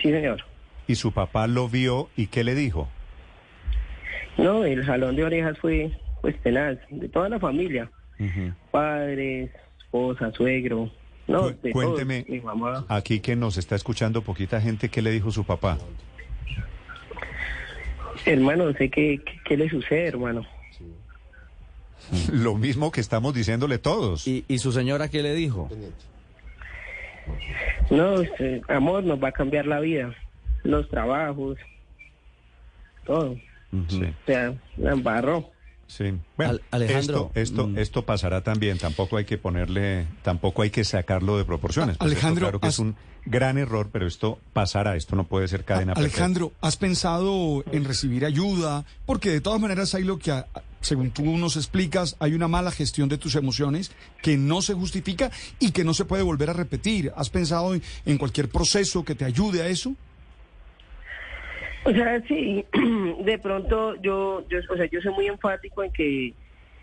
Sí, 0.00 0.10
señor. 0.10 0.42
Y 0.88 0.94
su 0.94 1.12
papá 1.12 1.46
lo 1.46 1.68
vio 1.68 2.08
y 2.16 2.28
¿qué 2.28 2.42
le 2.44 2.54
dijo? 2.54 2.88
No, 4.38 4.64
el 4.64 4.84
jalón 4.84 5.16
de 5.16 5.24
orejas 5.24 5.58
fue 5.58 5.90
pues 6.22 6.40
tenaz, 6.42 6.78
de 6.90 7.08
toda 7.08 7.28
la 7.28 7.38
familia. 7.38 7.90
Ujú. 8.18 8.52
Padres, 8.70 9.50
esposa, 9.78 10.32
suegro. 10.32 10.90
No, 11.28 11.42
Cu- 11.56 11.70
cuénteme. 11.72 12.22
todos, 12.22 12.30
mi 12.30 12.40
mamá. 12.40 12.84
Aquí 12.88 13.20
que 13.20 13.34
nos 13.36 13.56
está 13.58 13.74
escuchando 13.74 14.22
poquita 14.22 14.60
gente, 14.60 14.88
¿qué 14.88 15.02
le 15.02 15.10
dijo 15.10 15.30
su 15.32 15.44
papá? 15.44 15.78
Hermano, 18.24 18.66
no 18.66 18.72
sé 18.74 18.88
qué, 18.90 19.20
qué, 19.24 19.32
qué 19.44 19.56
le 19.56 19.68
sucede, 19.68 20.06
hermano. 20.06 20.44
Lo 22.32 22.54
mismo 22.54 22.90
que 22.92 23.00
estamos 23.00 23.34
diciéndole 23.34 23.78
todos. 23.78 24.26
¿Y, 24.26 24.44
¿Y 24.48 24.58
su 24.58 24.72
señora 24.72 25.08
qué 25.08 25.22
le 25.22 25.34
dijo? 25.34 25.68
No, 27.90 28.20
este, 28.20 28.62
amor, 28.68 29.02
nos 29.04 29.22
va 29.22 29.28
a 29.28 29.32
cambiar 29.32 29.66
la 29.66 29.80
vida, 29.80 30.14
los 30.62 30.88
trabajos, 30.88 31.58
todo. 33.04 33.32
O 33.72 34.16
sea, 34.26 34.54
la 34.76 34.92
embarró. 34.92 35.50
Sí. 35.86 36.14
Bueno, 36.36 36.52
Al- 36.52 36.62
Alejandro, 36.70 37.30
esto, 37.34 37.40
esto, 37.40 37.68
mm. 37.68 37.78
esto 37.78 38.06
pasará 38.06 38.42
también. 38.42 38.78
Tampoco 38.78 39.16
hay 39.16 39.24
que 39.24 39.38
ponerle, 39.38 40.06
tampoco 40.22 40.62
hay 40.62 40.70
que 40.70 40.84
sacarlo 40.84 41.38
de 41.38 41.44
proporciones. 41.44 41.96
Pues 41.96 42.12
esto 42.12 42.26
Alejandro, 42.26 42.46
claro 42.46 42.60
que 42.60 42.68
es 42.68 42.78
un 42.78 42.96
gran 43.24 43.58
error, 43.58 43.90
pero 43.92 44.06
esto 44.06 44.38
pasará. 44.52 44.96
Esto 44.96 45.16
no 45.16 45.24
puede 45.24 45.48
ser 45.48 45.64
cadena. 45.64 45.92
Alejandro, 45.94 46.52
¿has 46.60 46.76
pensado 46.76 47.64
en 47.72 47.84
recibir 47.84 48.24
ayuda? 48.24 48.84
Porque 49.04 49.30
de 49.30 49.40
todas 49.40 49.60
maneras 49.60 49.94
hay 49.94 50.04
lo 50.04 50.18
que, 50.18 50.44
según 50.80 51.10
tú 51.10 51.24
nos 51.36 51.56
explicas, 51.56 52.16
hay 52.20 52.34
una 52.34 52.48
mala 52.48 52.70
gestión 52.70 53.08
de 53.08 53.18
tus 53.18 53.34
emociones 53.34 53.90
que 54.22 54.36
no 54.36 54.62
se 54.62 54.74
justifica 54.74 55.30
y 55.58 55.72
que 55.72 55.84
no 55.84 55.94
se 55.94 56.04
puede 56.04 56.22
volver 56.22 56.50
a 56.50 56.52
repetir. 56.52 57.12
¿Has 57.16 57.30
pensado 57.30 57.74
en, 57.74 57.82
en 58.04 58.18
cualquier 58.18 58.48
proceso 58.48 59.04
que 59.04 59.14
te 59.14 59.24
ayude 59.24 59.62
a 59.62 59.68
eso? 59.68 59.94
O 61.86 61.90
sea, 61.92 62.20
sí, 62.26 62.64
de 63.24 63.38
pronto 63.38 63.94
yo, 64.02 64.44
yo, 64.48 64.58
o 64.70 64.76
sea, 64.76 64.86
yo 64.86 65.00
soy 65.00 65.12
muy 65.14 65.26
enfático 65.26 65.82
en 65.84 65.90
que 65.92 66.34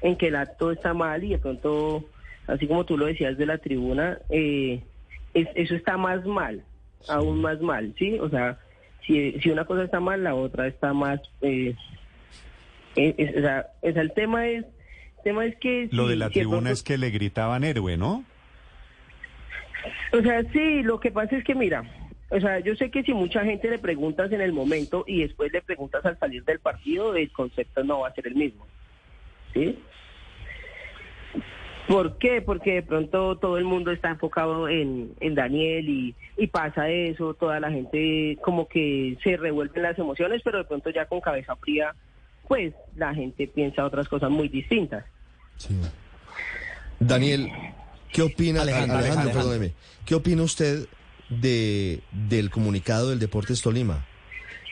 en 0.02 0.18
que 0.18 0.28
el 0.28 0.36
acto 0.36 0.72
está 0.72 0.94
mal 0.94 1.24
y 1.24 1.30
de 1.30 1.38
pronto, 1.38 2.04
así 2.48 2.68
como 2.68 2.84
tú 2.86 2.98
lo 2.98 3.06
decías 3.06 3.38
de 3.38 3.46
la 3.46 3.58
tribuna, 3.58 4.18
eh, 4.30 4.82
es- 5.34 5.48
eso 5.56 5.76
está 5.76 5.96
más 5.96 6.26
mal, 6.26 6.62
aún 7.08 7.40
más 7.42 7.62
mal, 7.62 7.94
¿sí? 7.98 8.20
O 8.20 8.30
sea, 8.30 8.60
si, 9.08 9.40
si 9.40 9.50
una 9.50 9.64
cosa 9.64 9.84
está 9.86 10.00
mal, 10.02 10.22
la 10.24 10.36
otra 10.36 10.68
está 10.68 10.92
más... 10.94 11.22
Eh, 11.42 11.74
eh, 12.98 13.16
es- 13.18 13.38
o, 13.38 13.40
sea, 13.42 13.68
o 13.82 13.92
sea, 13.94 14.02
el 14.02 14.12
tema 14.14 14.46
es... 14.48 14.66
El 15.20 15.24
tema 15.24 15.46
es 15.46 15.56
que... 15.58 15.88
Lo 15.92 16.04
si- 16.04 16.10
de 16.10 16.16
la 16.18 16.28
si 16.28 16.34
tribuna 16.34 16.58
pronto- 16.58 16.74
es 16.74 16.84
que 16.84 16.98
le 16.98 17.10
gritaban 17.10 17.64
héroe, 17.64 17.96
¿no? 17.96 18.26
O 20.12 20.22
sea, 20.22 20.44
sí, 20.52 20.84
lo 20.84 21.00
que 21.00 21.12
pasa 21.12 21.38
es 21.38 21.44
que 21.46 21.56
mira, 21.56 21.84
o 22.34 22.40
sea, 22.42 22.60
yo 22.60 22.76
sé 22.76 22.90
que 22.90 23.04
si 23.04 23.14
mucha 23.14 23.44
gente 23.44 23.70
le 23.70 23.78
preguntas 23.78 24.32
en 24.32 24.42
el 24.42 24.54
momento 24.54 25.04
y 25.06 25.22
después 25.22 25.52
le 25.52 25.62
preguntas 25.62 26.04
al 26.04 26.18
salir 26.18 26.44
del 26.44 26.60
partido, 26.60 27.16
el 27.16 27.32
concepto 27.32 27.84
no 27.84 28.00
va 28.00 28.08
a 28.08 28.14
ser 28.14 28.26
el 28.28 28.36
mismo. 28.36 28.66
¿Sí? 29.54 29.78
¿Por 31.88 32.18
qué? 32.18 32.42
Porque 32.42 32.74
de 32.74 32.82
pronto 32.82 33.38
todo 33.38 33.60
el 33.60 33.66
mundo 33.66 33.92
está 33.92 34.10
enfocado 34.10 34.68
en, 34.68 35.14
en 35.20 35.36
Daniel 35.36 35.88
y, 35.88 36.16
y 36.36 36.48
pasa 36.48 36.90
eso, 36.90 37.36
toda 37.36 37.60
la 37.60 37.70
gente 37.70 38.40
como 38.42 38.68
que 38.68 39.16
se 39.24 39.38
revuelven 39.38 39.84
las 39.84 40.00
emociones, 40.00 40.42
pero 40.44 40.58
de 40.58 40.64
pronto 40.64 40.90
ya 40.90 41.06
con 41.06 41.22
cabeza 41.22 41.56
fría, 41.58 41.94
pues 42.48 42.74
la 42.96 43.14
gente 43.14 43.48
piensa 43.48 43.86
otras 43.86 44.08
cosas 44.08 44.32
muy 44.32 44.48
distintas. 44.48 45.06
Sí. 45.58 45.76
Daniel, 47.00 47.52
¿qué 48.12 48.24
opina 48.24 48.64
Alejandro, 48.64 48.98
Alejandro, 48.98 49.22
Alejandro. 49.22 49.34
perdóneme, 49.34 49.74
¿qué 50.04 50.16
opina 50.16 50.42
usted 50.42 50.88
de 51.42 52.02
del 52.12 52.50
comunicado 52.50 53.10
del 53.10 53.20
Deportes 53.20 53.62
Tolima? 53.62 54.06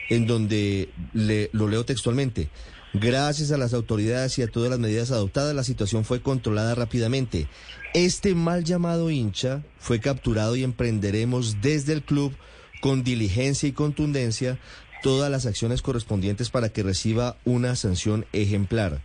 En 0.08 0.26
donde 0.26 0.90
le, 1.12 1.48
lo 1.52 1.68
leo 1.68 1.84
textualmente. 1.84 2.48
Gracias 2.94 3.50
a 3.52 3.56
las 3.56 3.72
autoridades 3.72 4.38
y 4.38 4.42
a 4.42 4.48
todas 4.48 4.68
las 4.68 4.78
medidas 4.78 5.10
adoptadas, 5.10 5.54
la 5.54 5.64
situación 5.64 6.04
fue 6.04 6.20
controlada 6.20 6.74
rápidamente. 6.74 7.48
Este 7.94 8.34
mal 8.34 8.64
llamado 8.64 9.10
hincha 9.10 9.62
fue 9.78 9.98
capturado 9.98 10.56
y 10.56 10.62
emprenderemos 10.62 11.62
desde 11.62 11.94
el 11.94 12.02
club 12.02 12.34
con 12.82 13.02
diligencia 13.02 13.68
y 13.68 13.72
contundencia 13.72 14.58
todas 15.02 15.30
las 15.30 15.46
acciones 15.46 15.80
correspondientes 15.80 16.50
para 16.50 16.68
que 16.68 16.82
reciba 16.82 17.36
una 17.44 17.76
sanción 17.76 18.26
ejemplar. 18.32 19.02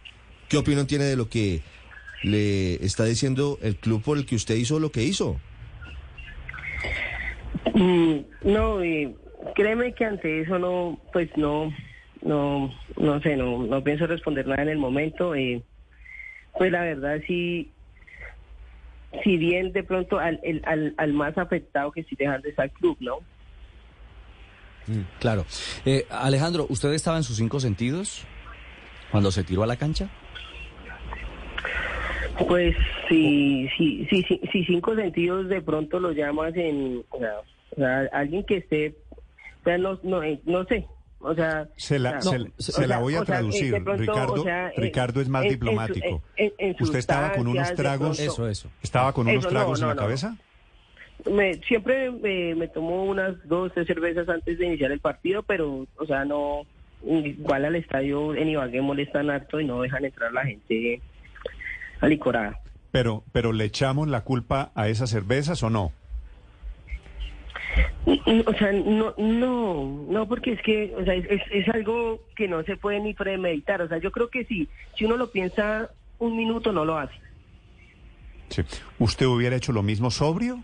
¿Qué 0.49 0.57
opinión 0.57 0.87
tiene 0.87 1.05
de 1.05 1.15
lo 1.15 1.29
que 1.29 1.61
le 2.23 2.85
está 2.85 3.05
diciendo 3.05 3.57
el 3.61 3.77
club 3.77 4.01
por 4.01 4.17
el 4.17 4.25
que 4.25 4.35
usted 4.35 4.55
hizo 4.55 4.79
lo 4.79 4.91
que 4.91 5.03
hizo? 5.03 5.39
Mm, 7.73 8.19
No, 8.43 8.79
créeme 9.55 9.93
que 9.93 10.05
ante 10.05 10.41
eso 10.41 10.57
no, 10.59 10.99
pues 11.13 11.29
no, 11.37 11.73
no, 12.21 12.73
no 12.97 13.21
sé, 13.21 13.35
no, 13.35 13.63
no 13.63 13.83
pienso 13.83 14.07
responder 14.07 14.47
nada 14.47 14.63
en 14.63 14.69
el 14.69 14.77
momento. 14.77 15.35
eh, 15.35 15.61
pues 16.57 16.71
la 16.71 16.81
verdad 16.81 17.19
sí, 17.27 17.71
si 19.23 19.37
bien 19.37 19.71
de 19.73 19.83
pronto 19.83 20.17
al, 20.19 20.39
el- 20.43 20.61
al, 20.65 20.93
al 20.97 21.13
más 21.13 21.37
afectado 21.37 21.91
que 21.91 22.01
estoy 22.01 22.17
dejando 22.17 22.47
es 22.47 22.57
al 22.57 22.71
club, 22.71 22.97
¿no? 22.99 23.19
Claro. 25.19 25.45
Eh, 25.85 26.05
Alejandro, 26.09 26.65
¿usted 26.69 26.93
estaba 26.93 27.17
en 27.17 27.23
sus 27.23 27.35
cinco 27.37 27.59
sentidos 27.59 28.23
cuando 29.11 29.31
se 29.31 29.43
tiró 29.43 29.63
a 29.63 29.67
la 29.67 29.75
cancha? 29.75 30.09
Pues 32.47 32.75
si, 33.09 33.67
si, 33.77 34.05
si, 34.05 34.23
si 34.23 34.63
cinco 34.65 34.95
sentidos 34.95 35.49
de 35.49 35.61
pronto 35.61 35.99
lo 35.99 36.11
llamas 36.11 36.55
en, 36.55 37.03
o 37.77 37.79
sea, 37.79 38.09
alguien 38.11 38.43
que 38.43 38.57
esté, 38.57 38.95
o 39.61 39.63
sea, 39.63 39.77
no, 39.77 39.99
no, 40.03 40.21
eh, 40.23 40.41
no 40.45 40.65
sé, 40.65 40.85
o 41.19 41.33
sea... 41.33 41.67
Se 41.77 41.97
la, 41.99 42.21
se, 42.21 42.37
la- 42.39 42.45
o 42.49 42.61
se 42.61 42.71
sea, 42.73 42.87
la 42.87 42.99
voy 42.99 43.15
a 43.15 43.21
o 43.21 43.25
sea, 43.25 43.35
eh, 43.35 43.37
traducir. 43.39 43.71
pronto, 43.83 43.93
Ricardo, 44.01 44.33
o 44.33 44.43
sea, 44.43 44.67
eh, 44.69 44.73
Ricardo 44.77 45.21
es 45.21 45.29
más 45.29 45.43
en- 45.45 45.49
diplomático. 45.49 46.21
en- 46.35 46.53
en 46.57 46.75
¿Usted 46.79 46.99
estaba 46.99 47.31
con 47.33 47.47
unos 47.47 47.73
tragos? 47.75 48.19
Eso, 48.19 48.47
eso. 48.49 48.69
¿Estaba 48.83 49.13
con 49.13 49.27
unos 49.27 49.39
Eso, 49.39 49.47
no, 49.51 49.57
tragos 49.59 49.81
en 49.81 49.87
la 49.87 49.93
no. 49.95 50.01
cabeza? 50.01 50.35
Me, 51.31 51.55
siempre 51.67 52.11
me, 52.11 52.53
me 52.55 52.67
tomo 52.67 53.05
unas 53.05 53.35
dos, 53.47 53.71
tres 53.73 53.87
cervezas 53.87 54.29
antes 54.29 54.57
de 54.59 54.65
iniciar 54.67 54.91
el 54.91 54.99
partido, 54.99 55.41
pero, 55.43 55.87
o 55.97 56.05
sea, 56.05 56.23
no, 56.25 56.61
igual 57.05 57.65
al 57.65 57.75
estadio 57.75 58.35
en 58.35 58.49
Ibagué 58.49 58.81
molestan 58.81 59.29
harto 59.29 59.59
y 59.59 59.65
no 59.65 59.81
dejan 59.81 60.05
entrar 60.05 60.31
la 60.31 60.45
gente 60.45 61.01
alicorada. 62.01 62.59
Pero, 62.91 63.23
pero 63.31 63.51
¿le 63.51 63.65
echamos 63.65 64.07
la 64.07 64.21
culpa 64.21 64.71
a 64.75 64.87
esas 64.87 65.09
cervezas 65.09 65.61
o 65.63 65.69
no? 65.69 65.91
O 68.45 68.53
sea, 68.53 68.71
no, 68.71 69.13
no, 69.17 70.05
no, 70.09 70.27
porque 70.27 70.53
es 70.53 70.61
que, 70.61 70.93
o 70.97 71.03
sea, 71.03 71.13
es, 71.13 71.41
es, 71.51 71.67
algo 71.69 72.21
que 72.35 72.47
no 72.47 72.63
se 72.63 72.77
puede 72.77 72.99
ni 72.99 73.13
premeditar. 73.13 73.81
O 73.81 73.87
sea, 73.87 73.97
yo 73.97 74.11
creo 74.11 74.29
que 74.29 74.45
sí, 74.45 74.67
si 74.95 75.05
uno 75.05 75.17
lo 75.17 75.31
piensa 75.31 75.89
un 76.19 76.35
minuto, 76.35 76.71
no 76.71 76.85
lo 76.85 76.97
hace. 76.97 77.13
Sí. 78.49 78.63
¿Usted 78.99 79.25
hubiera 79.25 79.55
hecho 79.55 79.71
lo 79.73 79.83
mismo 79.83 80.09
sobrio? 80.09 80.63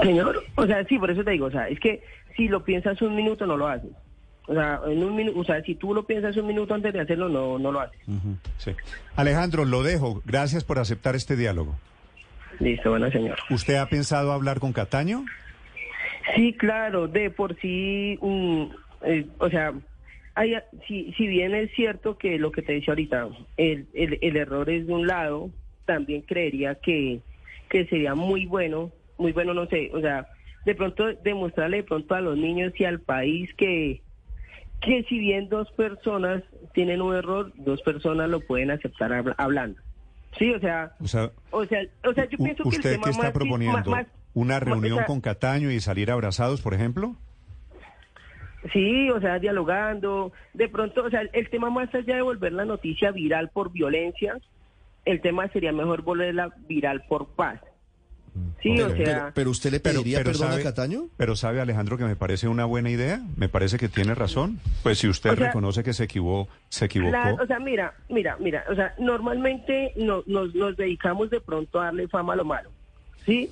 Señor, 0.00 0.42
o 0.54 0.66
sea, 0.66 0.84
sí, 0.84 0.98
por 0.98 1.10
eso 1.10 1.22
te 1.22 1.32
digo, 1.32 1.46
o 1.46 1.50
sea, 1.50 1.68
es 1.68 1.78
que 1.78 2.02
si 2.36 2.48
lo 2.48 2.64
piensas 2.64 3.00
un 3.02 3.14
minuto, 3.14 3.46
no 3.46 3.56
lo 3.56 3.68
haces. 3.68 3.90
O 4.48 4.54
sea, 4.54 4.80
en 4.86 5.04
un 5.04 5.14
minuto, 5.14 5.38
o 5.38 5.44
sea, 5.44 5.62
si 5.62 5.74
tú 5.74 5.94
lo 5.94 6.04
piensas 6.04 6.36
un 6.36 6.46
minuto 6.46 6.74
antes 6.74 6.92
de 6.92 7.00
hacerlo, 7.00 7.28
no, 7.28 7.58
no 7.58 7.70
lo 7.70 7.80
haces. 7.80 8.00
Sí. 8.58 8.72
Alejandro, 9.16 9.64
lo 9.64 9.82
dejo. 9.82 10.22
Gracias 10.24 10.64
por 10.64 10.78
aceptar 10.78 11.14
este 11.14 11.36
diálogo. 11.36 11.76
Listo, 12.62 12.90
bueno, 12.90 13.10
señor. 13.10 13.36
¿Usted 13.50 13.74
ha 13.74 13.86
pensado 13.86 14.30
hablar 14.30 14.60
con 14.60 14.72
Cataño? 14.72 15.24
Sí, 16.36 16.52
claro, 16.54 17.08
de 17.08 17.30
por 17.30 17.58
sí, 17.60 18.18
eh, 19.02 19.26
o 19.38 19.50
sea, 19.50 19.72
hay, 20.36 20.54
si, 20.86 21.12
si 21.14 21.26
bien 21.26 21.54
es 21.54 21.72
cierto 21.74 22.16
que 22.16 22.38
lo 22.38 22.52
que 22.52 22.62
te 22.62 22.74
decía 22.74 22.92
ahorita, 22.92 23.28
el, 23.56 23.88
el, 23.94 24.18
el 24.22 24.36
error 24.36 24.70
es 24.70 24.86
de 24.86 24.92
un 24.92 25.08
lado, 25.08 25.50
también 25.86 26.22
creería 26.22 26.76
que, 26.76 27.20
que 27.68 27.84
sería 27.86 28.14
muy 28.14 28.46
bueno, 28.46 28.92
muy 29.18 29.32
bueno, 29.32 29.54
no 29.54 29.66
sé, 29.66 29.90
o 29.92 30.00
sea, 30.00 30.28
de 30.64 30.76
pronto 30.76 31.12
demostrarle 31.24 31.78
de 31.78 31.82
pronto 31.82 32.14
a 32.14 32.20
los 32.20 32.38
niños 32.38 32.72
y 32.78 32.84
al 32.84 33.00
país 33.00 33.50
que, 33.56 34.02
que 34.80 35.02
si 35.08 35.18
bien 35.18 35.48
dos 35.48 35.68
personas 35.72 36.44
tienen 36.74 37.02
un 37.02 37.16
error, 37.16 37.52
dos 37.56 37.82
personas 37.82 38.30
lo 38.30 38.38
pueden 38.38 38.70
aceptar 38.70 39.12
habla- 39.12 39.34
hablando. 39.36 39.80
Sí, 40.38 40.52
o 40.52 40.58
sea, 40.60 40.92
O 41.00 41.06
sea, 41.06 41.30
o 41.50 41.64
sea, 41.66 41.80
o 42.04 42.12
sea, 42.14 42.28
yo 42.28 42.38
pienso 42.38 42.62
que 42.64 42.68
el 42.70 42.74
¿usted 42.76 42.92
tema 42.92 43.04
qué 43.04 43.10
está 43.10 43.22
más- 43.24 43.32
proponiendo? 43.32 43.90
más- 43.90 44.06
¿Una 44.34 44.60
reunión 44.60 45.04
con 45.06 45.20
Cataño 45.20 45.70
y 45.70 45.78
salir 45.80 46.10
abrazados, 46.10 46.62
por 46.62 46.72
ejemplo? 46.72 47.16
Sí, 48.72 49.10
o 49.10 49.20
sea, 49.20 49.38
dialogando. 49.38 50.32
De 50.54 50.68
pronto, 50.68 51.04
o 51.04 51.10
sea, 51.10 51.22
el 51.32 51.50
tema 51.50 51.68
más 51.68 51.92
allá 51.94 52.16
de 52.16 52.22
volver 52.22 52.52
la 52.52 52.64
noticia 52.64 53.10
viral 53.10 53.50
por 53.50 53.72
violencia, 53.72 54.38
el 55.04 55.20
tema 55.20 55.48
sería 55.48 55.72
mejor 55.72 56.02
volverla 56.02 56.54
viral 56.68 57.02
por 57.08 57.26
paz. 57.34 57.60
Sí, 58.62 58.70
o 58.80 58.86
pero, 58.88 58.96
sea, 58.96 59.04
pero- 59.04 59.30
pero 59.34 59.50
usted 59.50 59.70
le 59.72 59.80
pediría 59.80 60.18
pero 60.18 60.30
perdón 60.32 60.48
sabe, 60.50 60.62
a 60.62 60.64
Cataño? 60.64 61.02
pero 61.18 61.36
sabe, 61.36 61.60
Alejandro, 61.60 61.98
que 61.98 62.04
me 62.04 62.16
parece 62.16 62.48
una 62.48 62.64
buena 62.64 62.88
idea. 62.90 63.20
Me 63.36 63.48
parece 63.50 63.76
que 63.76 63.88
tiene 63.90 64.14
razón. 64.14 64.58
Pues 64.82 64.98
si 64.98 65.08
usted 65.08 65.30
O 65.32 65.36
sea, 65.36 65.46
reconoce 65.48 65.84
que 65.84 65.92
se 65.92 66.04
equivocó, 66.04 66.50
se 66.70 66.86
equivocó. 66.86 67.10
Claro, 67.10 67.36
o 67.42 67.46
sea, 67.46 67.58
mira, 67.58 67.92
mira, 68.08 68.36
mira, 68.40 68.64
o 68.70 68.74
sea, 68.74 68.94
normalmente 68.98 69.92
no- 69.96 70.22
nos, 70.26 70.54
nos 70.54 70.76
dedicamos 70.76 71.28
de 71.28 71.40
pronto 71.40 71.80
a 71.80 71.86
darle 71.86 72.08
fama 72.08 72.32
a 72.32 72.36
lo 72.36 72.44
malo, 72.46 72.70
¿sí? 73.26 73.50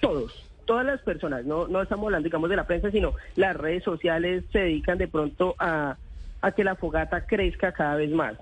Todos, 0.00 0.48
todas 0.64 0.86
las 0.86 1.00
personas, 1.02 1.44
no, 1.44 1.68
no 1.68 1.82
estamos 1.82 2.06
hablando, 2.06 2.24
digamos, 2.24 2.48
de 2.48 2.56
la 2.56 2.66
prensa, 2.66 2.90
sino 2.90 3.12
las 3.36 3.54
redes 3.54 3.84
sociales 3.84 4.44
se 4.50 4.60
dedican 4.60 4.96
de 4.96 5.08
pronto 5.08 5.54
a, 5.58 5.96
a 6.40 6.52
que 6.52 6.64
la 6.64 6.76
fogata 6.76 7.26
crezca 7.26 7.72
cada 7.72 7.96
vez 7.96 8.10
más, 8.10 8.36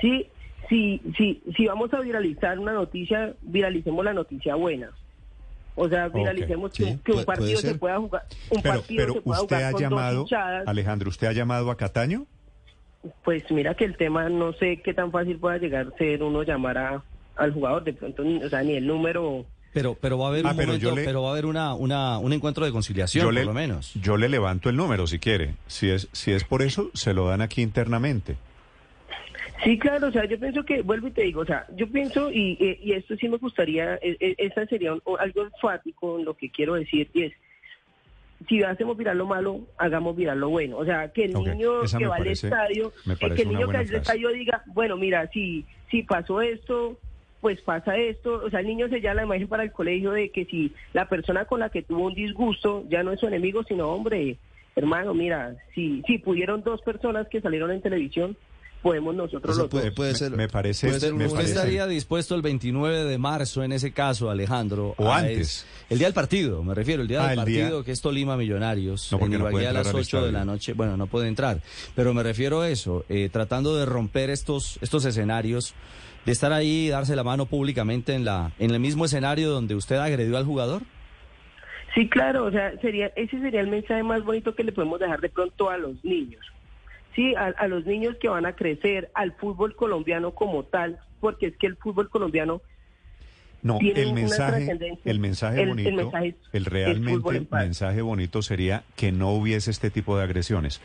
¿sí? 0.00 0.26
Si, 0.68 1.00
si, 1.16 1.42
si 1.56 1.66
vamos 1.66 1.92
a 1.94 2.00
viralizar 2.00 2.58
una 2.58 2.72
noticia, 2.72 3.34
viralicemos 3.42 4.02
la 4.04 4.14
noticia 4.14 4.54
buena. 4.56 4.90
O 5.76 5.88
sea, 5.88 6.08
viralicemos 6.08 6.72
que, 6.72 6.84
sí, 6.84 6.90
un- 6.90 6.98
que 7.00 7.12
un 7.12 7.24
partido 7.24 7.60
se 7.60 7.74
pueda 7.74 7.98
jugar, 7.98 8.22
un 8.50 8.62
pero 8.62 8.74
partido 8.80 9.02
pero 9.02 9.12
se 9.14 9.20
pueda 9.22 9.40
usted 9.42 9.56
jugar 9.56 9.68
ha 9.68 9.72
con 9.72 9.80
llamado. 9.80 10.26
Alejandro, 10.66 11.08
¿usted 11.10 11.26
ha 11.26 11.32
llamado 11.32 11.70
a 11.70 11.76
Cataño? 11.76 12.26
Pues 13.24 13.42
mira 13.50 13.74
que 13.74 13.84
el 13.84 13.96
tema 13.96 14.28
no 14.30 14.52
sé 14.54 14.80
qué 14.82 14.94
tan 14.94 15.10
fácil 15.10 15.38
pueda 15.38 15.58
llegar 15.58 15.88
a 15.92 15.98
ser 15.98 16.22
uno 16.22 16.42
llamar 16.42 16.78
a, 16.78 17.02
al 17.36 17.52
jugador, 17.52 17.84
de 17.84 17.92
pronto, 17.92 18.22
ni- 18.22 18.42
o 18.42 18.48
sea, 18.48 18.62
ni 18.62 18.74
el 18.76 18.86
número. 18.86 19.44
Pero, 19.72 19.96
pero 20.00 20.16
va 20.18 20.26
a 20.26 20.28
haber 20.28 20.46
Ah, 20.46 20.50
un 20.52 20.56
pero 20.56 20.68
momento, 20.68 20.88
yo 20.88 20.94
le- 20.94 21.04
pero 21.04 21.22
va 21.22 21.28
a 21.30 21.32
haber 21.32 21.46
una, 21.46 21.74
una, 21.74 22.18
un 22.18 22.32
encuentro 22.32 22.64
de 22.64 22.70
conciliación, 22.70 23.22
yo 23.22 23.26
por 23.26 23.34
le, 23.34 23.44
lo 23.44 23.52
menos. 23.52 23.92
Yo 23.94 24.16
le 24.16 24.28
levanto 24.28 24.70
el 24.70 24.76
número 24.76 25.06
si 25.08 25.18
quiere. 25.18 25.56
Si 25.66 25.90
es, 25.90 26.08
si 26.12 26.30
es 26.30 26.44
por 26.44 26.62
eso, 26.62 26.90
se 26.94 27.12
lo 27.12 27.26
dan 27.28 27.42
aquí 27.42 27.60
internamente. 27.60 28.36
Sí, 29.62 29.78
claro, 29.78 30.08
o 30.08 30.12
sea, 30.12 30.24
yo 30.24 30.38
pienso 30.38 30.64
que, 30.64 30.82
vuelvo 30.82 31.08
y 31.08 31.12
te 31.12 31.22
digo, 31.22 31.40
o 31.42 31.46
sea, 31.46 31.66
yo 31.76 31.86
pienso, 31.88 32.30
y, 32.30 32.56
y, 32.60 32.78
y 32.82 32.92
esto 32.92 33.14
sí 33.16 33.28
me 33.28 33.36
gustaría, 33.38 33.94
e- 33.96 34.16
e- 34.18 34.34
esta 34.38 34.66
sería 34.66 34.92
un- 34.94 35.02
algo 35.18 35.42
enfático 35.44 36.18
en 36.18 36.24
lo 36.24 36.34
que 36.34 36.50
quiero 36.50 36.74
decir, 36.74 37.08
y 37.14 37.22
es, 37.22 37.32
si 38.48 38.62
hacemos 38.62 38.96
virar 38.96 39.16
lo 39.16 39.26
malo, 39.26 39.60
hagamos 39.78 40.16
virar 40.16 40.36
lo 40.36 40.50
bueno. 40.50 40.76
O 40.78 40.84
sea, 40.84 41.12
que 41.12 41.26
el 41.26 41.36
Ok, 41.36 41.46
niño 41.46 41.70
que 41.98 42.06
va 42.06 42.16
parece- 42.16 42.48
al 42.48 42.52
estadio, 42.52 42.92
eh, 43.08 43.34
que 43.34 43.42
el 43.42 43.48
niño 43.48 43.68
que 43.68 43.76
al 43.76 43.94
estadio 43.94 44.28
diga, 44.30 44.62
bueno, 44.66 44.96
mira, 44.96 45.28
si, 45.32 45.64
si 45.90 46.02
pasó 46.02 46.42
esto, 46.42 46.98
pues 47.40 47.60
pasa 47.62 47.96
esto. 47.96 48.42
O 48.44 48.50
sea, 48.50 48.60
el 48.60 48.66
niño 48.66 48.88
se 48.88 49.00
lleva 49.00 49.14
la 49.14 49.22
imagen 49.24 49.48
para 49.48 49.62
el 49.62 49.72
colegio 49.72 50.10
de 50.10 50.30
que 50.30 50.44
si 50.46 50.72
la 50.92 51.08
persona 51.08 51.44
con 51.46 51.60
la 51.60 51.70
que 51.70 51.82
tuvo 51.82 52.06
un 52.06 52.14
disgusto 52.14 52.84
ya 52.88 53.02
no 53.02 53.12
es 53.12 53.20
su 53.20 53.26
enemigo, 53.28 53.62
sino, 53.64 53.88
hombre, 53.88 54.36
hermano, 54.76 55.14
mira, 55.14 55.54
si, 55.74 56.02
si 56.06 56.18
pudieron 56.18 56.62
dos 56.62 56.82
personas 56.82 57.28
que 57.28 57.40
salieron 57.40 57.70
en 57.70 57.80
televisión, 57.80 58.36
podemos 58.84 59.14
nosotros 59.16 59.52
Eso 59.56 59.62
los 59.62 59.70
puede, 59.70 59.86
dos. 59.86 59.94
puede 59.94 60.12
Me- 60.12 60.18
ser. 60.18 60.30
me 60.32 60.48
parece- 60.48 60.86
puede 60.86 61.00
ser 61.00 61.14
me 61.14 61.24
¿Usted 61.24 61.36
parece- 61.38 61.52
estaría 61.54 61.86
dispuesto 61.88 62.34
el 62.36 62.42
29 62.42 63.02
de 63.04 63.18
marzo 63.18 63.64
en 63.64 63.72
ese 63.72 63.90
caso, 63.92 64.30
Alejandro? 64.30 64.94
O 64.98 65.10
a 65.10 65.18
antes. 65.18 65.38
es- 65.40 65.66
el 65.90 65.98
día 65.98 66.06
del 66.06 66.14
partido, 66.14 66.62
me 66.62 66.74
refiero, 66.74 67.02
el 67.02 67.08
día 67.08 67.24
Ah, 67.24 67.30
del 67.30 67.38
el 67.40 67.44
día- 67.46 67.62
partido 67.64 67.82
que 67.84 67.90
es 67.92 68.00
Tolima 68.00 68.36
Millonarios. 68.36 69.10
No, 69.10 69.18
porque 69.18 69.34
en 69.34 69.40
no 69.42 69.48
Ibagué 69.50 69.66
a 69.66 69.68
entrar 69.70 69.84
las 69.86 69.94
al 69.94 70.00
8 70.00 70.24
de 70.26 70.32
la 70.32 70.44
noche. 70.44 70.72
Bueno, 70.74 70.96
no 70.96 71.06
puede 71.08 71.26
entrar. 71.28 71.60
Pero 71.96 72.14
me 72.14 72.22
refiero 72.22 72.60
a 72.60 72.68
eso, 72.68 73.04
eh, 73.08 73.28
tratando 73.32 73.74
de 73.76 73.86
romper 73.86 74.30
estos, 74.30 74.78
estos 74.82 75.04
escenarios, 75.06 75.74
de 76.26 76.32
estar 76.32 76.52
ahí 76.52 76.86
y 76.86 76.88
darse 76.90 77.16
la 77.16 77.24
mano 77.24 77.46
públicamente 77.46 78.14
en, 78.14 78.24
la, 78.24 78.52
en 78.58 78.70
el 78.70 78.80
mismo 78.80 79.06
escenario 79.06 79.50
donde 79.50 79.74
usted 79.74 79.96
agredió 79.96 80.36
al 80.36 80.44
jugador. 80.44 80.82
Sí, 81.94 82.08
claro, 82.08 82.46
o 82.46 82.50
sea, 82.50 82.72
sería 82.80 83.06
ese 83.14 83.38
sería 83.40 83.60
el 83.60 83.68
mensaje 83.68 84.02
más 84.02 84.24
bonito 84.24 84.54
que 84.54 84.64
le 84.64 84.72
podemos 84.72 84.98
dejar 84.98 85.20
de 85.20 85.28
pronto 85.28 85.70
a 85.70 85.76
los 85.78 85.92
niños. 86.04 86.44
Sí, 87.14 87.34
a, 87.36 87.46
a 87.56 87.68
los 87.68 87.84
niños 87.86 88.16
que 88.20 88.28
van 88.28 88.44
a 88.46 88.54
crecer, 88.56 89.10
al 89.14 89.32
fútbol 89.36 89.76
colombiano 89.76 90.32
como 90.34 90.64
tal, 90.64 90.98
porque 91.20 91.46
es 91.46 91.56
que 91.56 91.66
el 91.68 91.76
fútbol 91.76 92.08
colombiano 92.10 92.60
No, 93.62 93.78
tiene 93.78 94.02
el 94.02 94.12
mensaje, 94.14 94.76
el 95.04 95.18
mensaje 95.20 95.62
El- 95.62 95.62
el 95.62 95.68
bonito, 95.68 95.88
el, 95.90 95.96
mensaje 95.96 96.34
fútbol 96.52 96.70
realmente 96.70 97.56
mensaje 97.56 98.02
bonito 98.02 98.42
sería 98.42 98.82
que 98.96 99.12
no 99.12 99.30
hubiese 99.30 99.70
este 99.70 99.90
tipo 99.90 100.16
de 100.18 100.24
agresiones. 100.24 100.80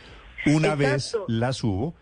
Una 0.45 0.75
vez 0.75 1.17
las 1.27 1.63
hubo, 1.63 1.93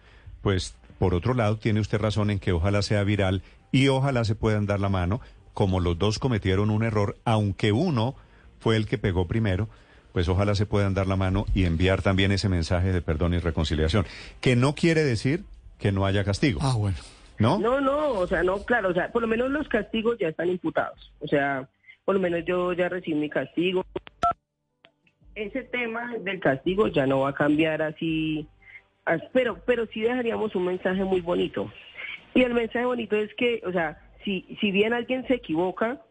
pues 0.41 0.75
por 0.99 1.13
otro 1.15 1.33
lado 1.33 1.57
tiene 1.57 1.79
usted 1.79 1.99
razón 1.99 2.29
en 2.29 2.39
que 2.39 2.51
ojalá 2.51 2.81
sea 2.81 3.03
viral 3.03 3.41
y 3.71 3.87
ojalá 3.87 4.23
se 4.25 4.35
puedan 4.35 4.65
dar 4.65 4.79
la 4.79 4.89
mano, 4.89 5.21
como 5.53 5.79
los 5.79 5.97
dos 5.97 6.19
cometieron 6.19 6.69
un 6.69 6.83
error, 6.83 7.15
aunque 7.25 7.71
uno 7.71 8.15
fue 8.59 8.75
el 8.75 8.85
que 8.87 8.97
pegó 8.97 9.25
primero, 9.27 9.69
pues 10.17 10.29
ojalá 10.29 10.55
se 10.55 10.65
puedan 10.65 10.95
dar 10.95 11.05
la 11.05 11.15
mano 11.15 11.45
y 11.53 11.65
enviar 11.65 12.01
también 12.01 12.31
ese 12.31 12.49
mensaje 12.49 12.91
de 12.91 13.03
perdón 13.03 13.35
y 13.35 13.37
reconciliación, 13.37 14.03
que 14.41 14.55
no 14.55 14.73
quiere 14.73 15.03
decir 15.03 15.43
que 15.77 15.91
no 15.91 16.07
haya 16.07 16.23
castigo, 16.23 16.59
Ah, 16.63 16.73
bueno. 16.75 16.97
¿no? 17.37 17.59
No, 17.59 17.79
no, 17.79 18.13
o 18.13 18.25
sea, 18.25 18.41
no, 18.41 18.63
claro, 18.65 18.89
o 18.89 18.93
sea, 18.95 19.11
por 19.11 19.21
lo 19.21 19.27
menos 19.27 19.51
los 19.51 19.67
castigos 19.67 20.17
ya 20.17 20.29
están 20.29 20.49
imputados. 20.49 21.13
O 21.19 21.27
sea, 21.27 21.69
por 22.03 22.15
lo 22.15 22.19
menos 22.21 22.43
yo 22.47 22.73
ya 22.73 22.89
recibí 22.89 23.15
mi 23.15 23.29
castigo. 23.29 23.85
Ese 25.35 25.61
tema 25.61 26.15
del 26.21 26.39
castigo 26.39 26.87
ya 26.87 27.05
no 27.05 27.19
va 27.19 27.29
a 27.29 27.33
cambiar 27.35 27.83
así, 27.83 28.47
as- 29.05 29.21
pero, 29.33 29.59
pero 29.67 29.85
sí 29.93 30.01
dejaríamos 30.01 30.55
un 30.55 30.65
mensaje 30.65 31.03
muy 31.03 31.21
bonito. 31.21 31.71
Y 32.33 32.41
el 32.41 32.55
mensaje 32.55 32.85
bonito 32.85 33.15
es 33.15 33.31
que, 33.35 33.61
o 33.67 33.71
sea, 33.71 34.01
si, 34.25 34.57
si 34.59 34.71
bien 34.71 34.93
alguien 34.93 35.27
se 35.27 35.35
equivoca, 35.35 36.01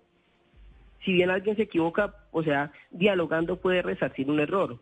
si 1.05 1.13
bien 1.13 1.31
alguien 1.31 1.57
se 1.57 1.63
equivoca, 1.63 2.15
o 2.37 2.43
sea, 2.43 2.71
dialogando 2.91 3.57
puede 3.57 3.81
resarcir 3.81 4.29
un 4.31 4.41
error. 4.41 4.77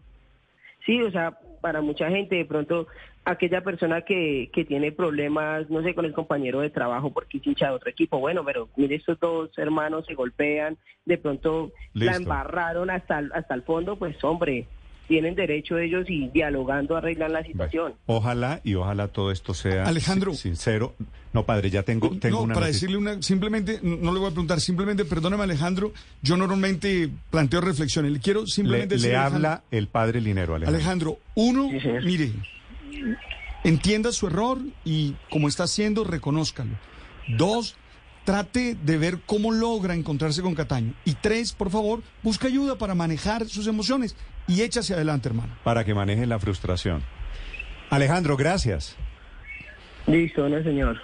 Sí, 0.84 1.00
o 1.00 1.10
sea, 1.12 1.38
para 1.60 1.82
mucha 1.82 2.10
gente, 2.10 2.34
de 2.34 2.44
pronto, 2.44 2.88
aquella 3.24 3.60
persona 3.60 4.00
que, 4.00 4.50
que 4.52 4.64
tiene 4.64 4.90
problemas, 4.90 5.70
no 5.70 5.80
sé, 5.84 5.94
con 5.94 6.04
el 6.04 6.12
compañero 6.12 6.58
de 6.62 6.70
trabajo 6.70 7.12
porque 7.12 7.40
hincha 7.40 7.68
de 7.68 7.76
otro 7.76 7.88
equipo, 7.88 8.18
bueno, 8.18 8.44
pero 8.44 8.68
mire, 8.74 8.96
estos 8.96 9.20
dos 9.20 9.56
hermanos 9.56 10.04
se 10.04 10.14
golpean, 10.14 10.76
de 11.04 11.16
pronto 11.16 11.70
la 11.92 12.16
embarraron 12.16 12.90
hasta, 12.90 13.22
hasta 13.32 13.54
el 13.54 13.62
fondo, 13.62 13.94
pues 13.94 14.16
hombre, 14.24 14.66
tienen 15.08 15.34
derecho 15.34 15.78
ellos 15.78 16.06
y 16.08 16.28
dialogando 16.28 16.96
arreglan 16.96 17.32
la 17.32 17.40
Bueno, 17.40 17.52
situación. 17.52 17.94
ojalá 18.06 18.60
y 18.64 18.74
ojalá 18.74 19.08
todo 19.08 19.30
esto 19.30 19.52
sea 19.54 19.84
Alejandro. 19.86 20.32
si- 20.32 20.42
sincero. 20.42 20.94
No, 21.32 21.44
padre, 21.44 21.68
ya 21.68 21.82
tengo, 21.82 22.10
tengo 22.20 22.36
no, 22.38 22.42
una 22.44 22.54
para 22.54 22.66
decirle 22.66 22.96
una, 22.96 23.20
simplemente, 23.20 23.80
no 23.82 24.12
le 24.12 24.18
voy 24.20 24.28
a 24.28 24.30
preguntar, 24.30 24.60
simplemente, 24.60 25.04
perdóname 25.04 25.42
Alejandro, 25.42 25.92
yo 26.22 26.36
normalmente 26.36 27.10
planteo 27.30 27.60
reflexiones, 27.60 28.12
le 28.12 28.20
quiero 28.20 28.42
Le, 28.42 28.46
simplemente 28.46 28.94
le 28.96 29.00
decir, 29.02 29.16
Alejandro, 29.16 29.48
habla 29.48 29.64
el 29.72 29.88
padre 29.88 30.20
Linero, 30.20 30.54
Alejandro. 30.54 30.76
Alejandro, 30.76 31.18
uno, 31.34 31.68
Sí, 31.70 31.88
mire, 32.04 32.32
entienda 33.64 34.12
su 34.12 34.26
error 34.26 34.58
y 34.84 35.14
como 35.30 35.48
está 35.48 35.64
haciendo, 35.64 36.04
reconózcalo. 36.04 36.70
Dos, 37.36 37.74
trate 38.24 38.76
de 38.82 38.98
ver 38.98 39.18
cómo 39.26 39.52
logra 39.52 39.94
encontrarse 39.94 40.42
con 40.42 40.54
Cataño. 40.54 40.94
Y 41.04 41.14
tres, 41.14 41.52
por 41.52 41.70
favor, 41.70 42.02
busca 42.22 42.46
ayuda 42.46 42.76
para 42.78 42.94
manejar 42.94 43.46
sus 43.48 43.66
emociones 43.66 44.14
y 44.46 44.62
échase 44.62 44.94
adelante, 44.94 45.28
hermano. 45.28 45.56
Para 45.64 45.84
que 45.84 45.94
maneje 45.94 46.26
la 46.26 46.38
frustración. 46.38 47.02
Alejandro, 47.90 48.36
gracias. 48.36 48.96
Listo, 50.06 50.48
no 50.48 50.62
señor. 50.62 51.00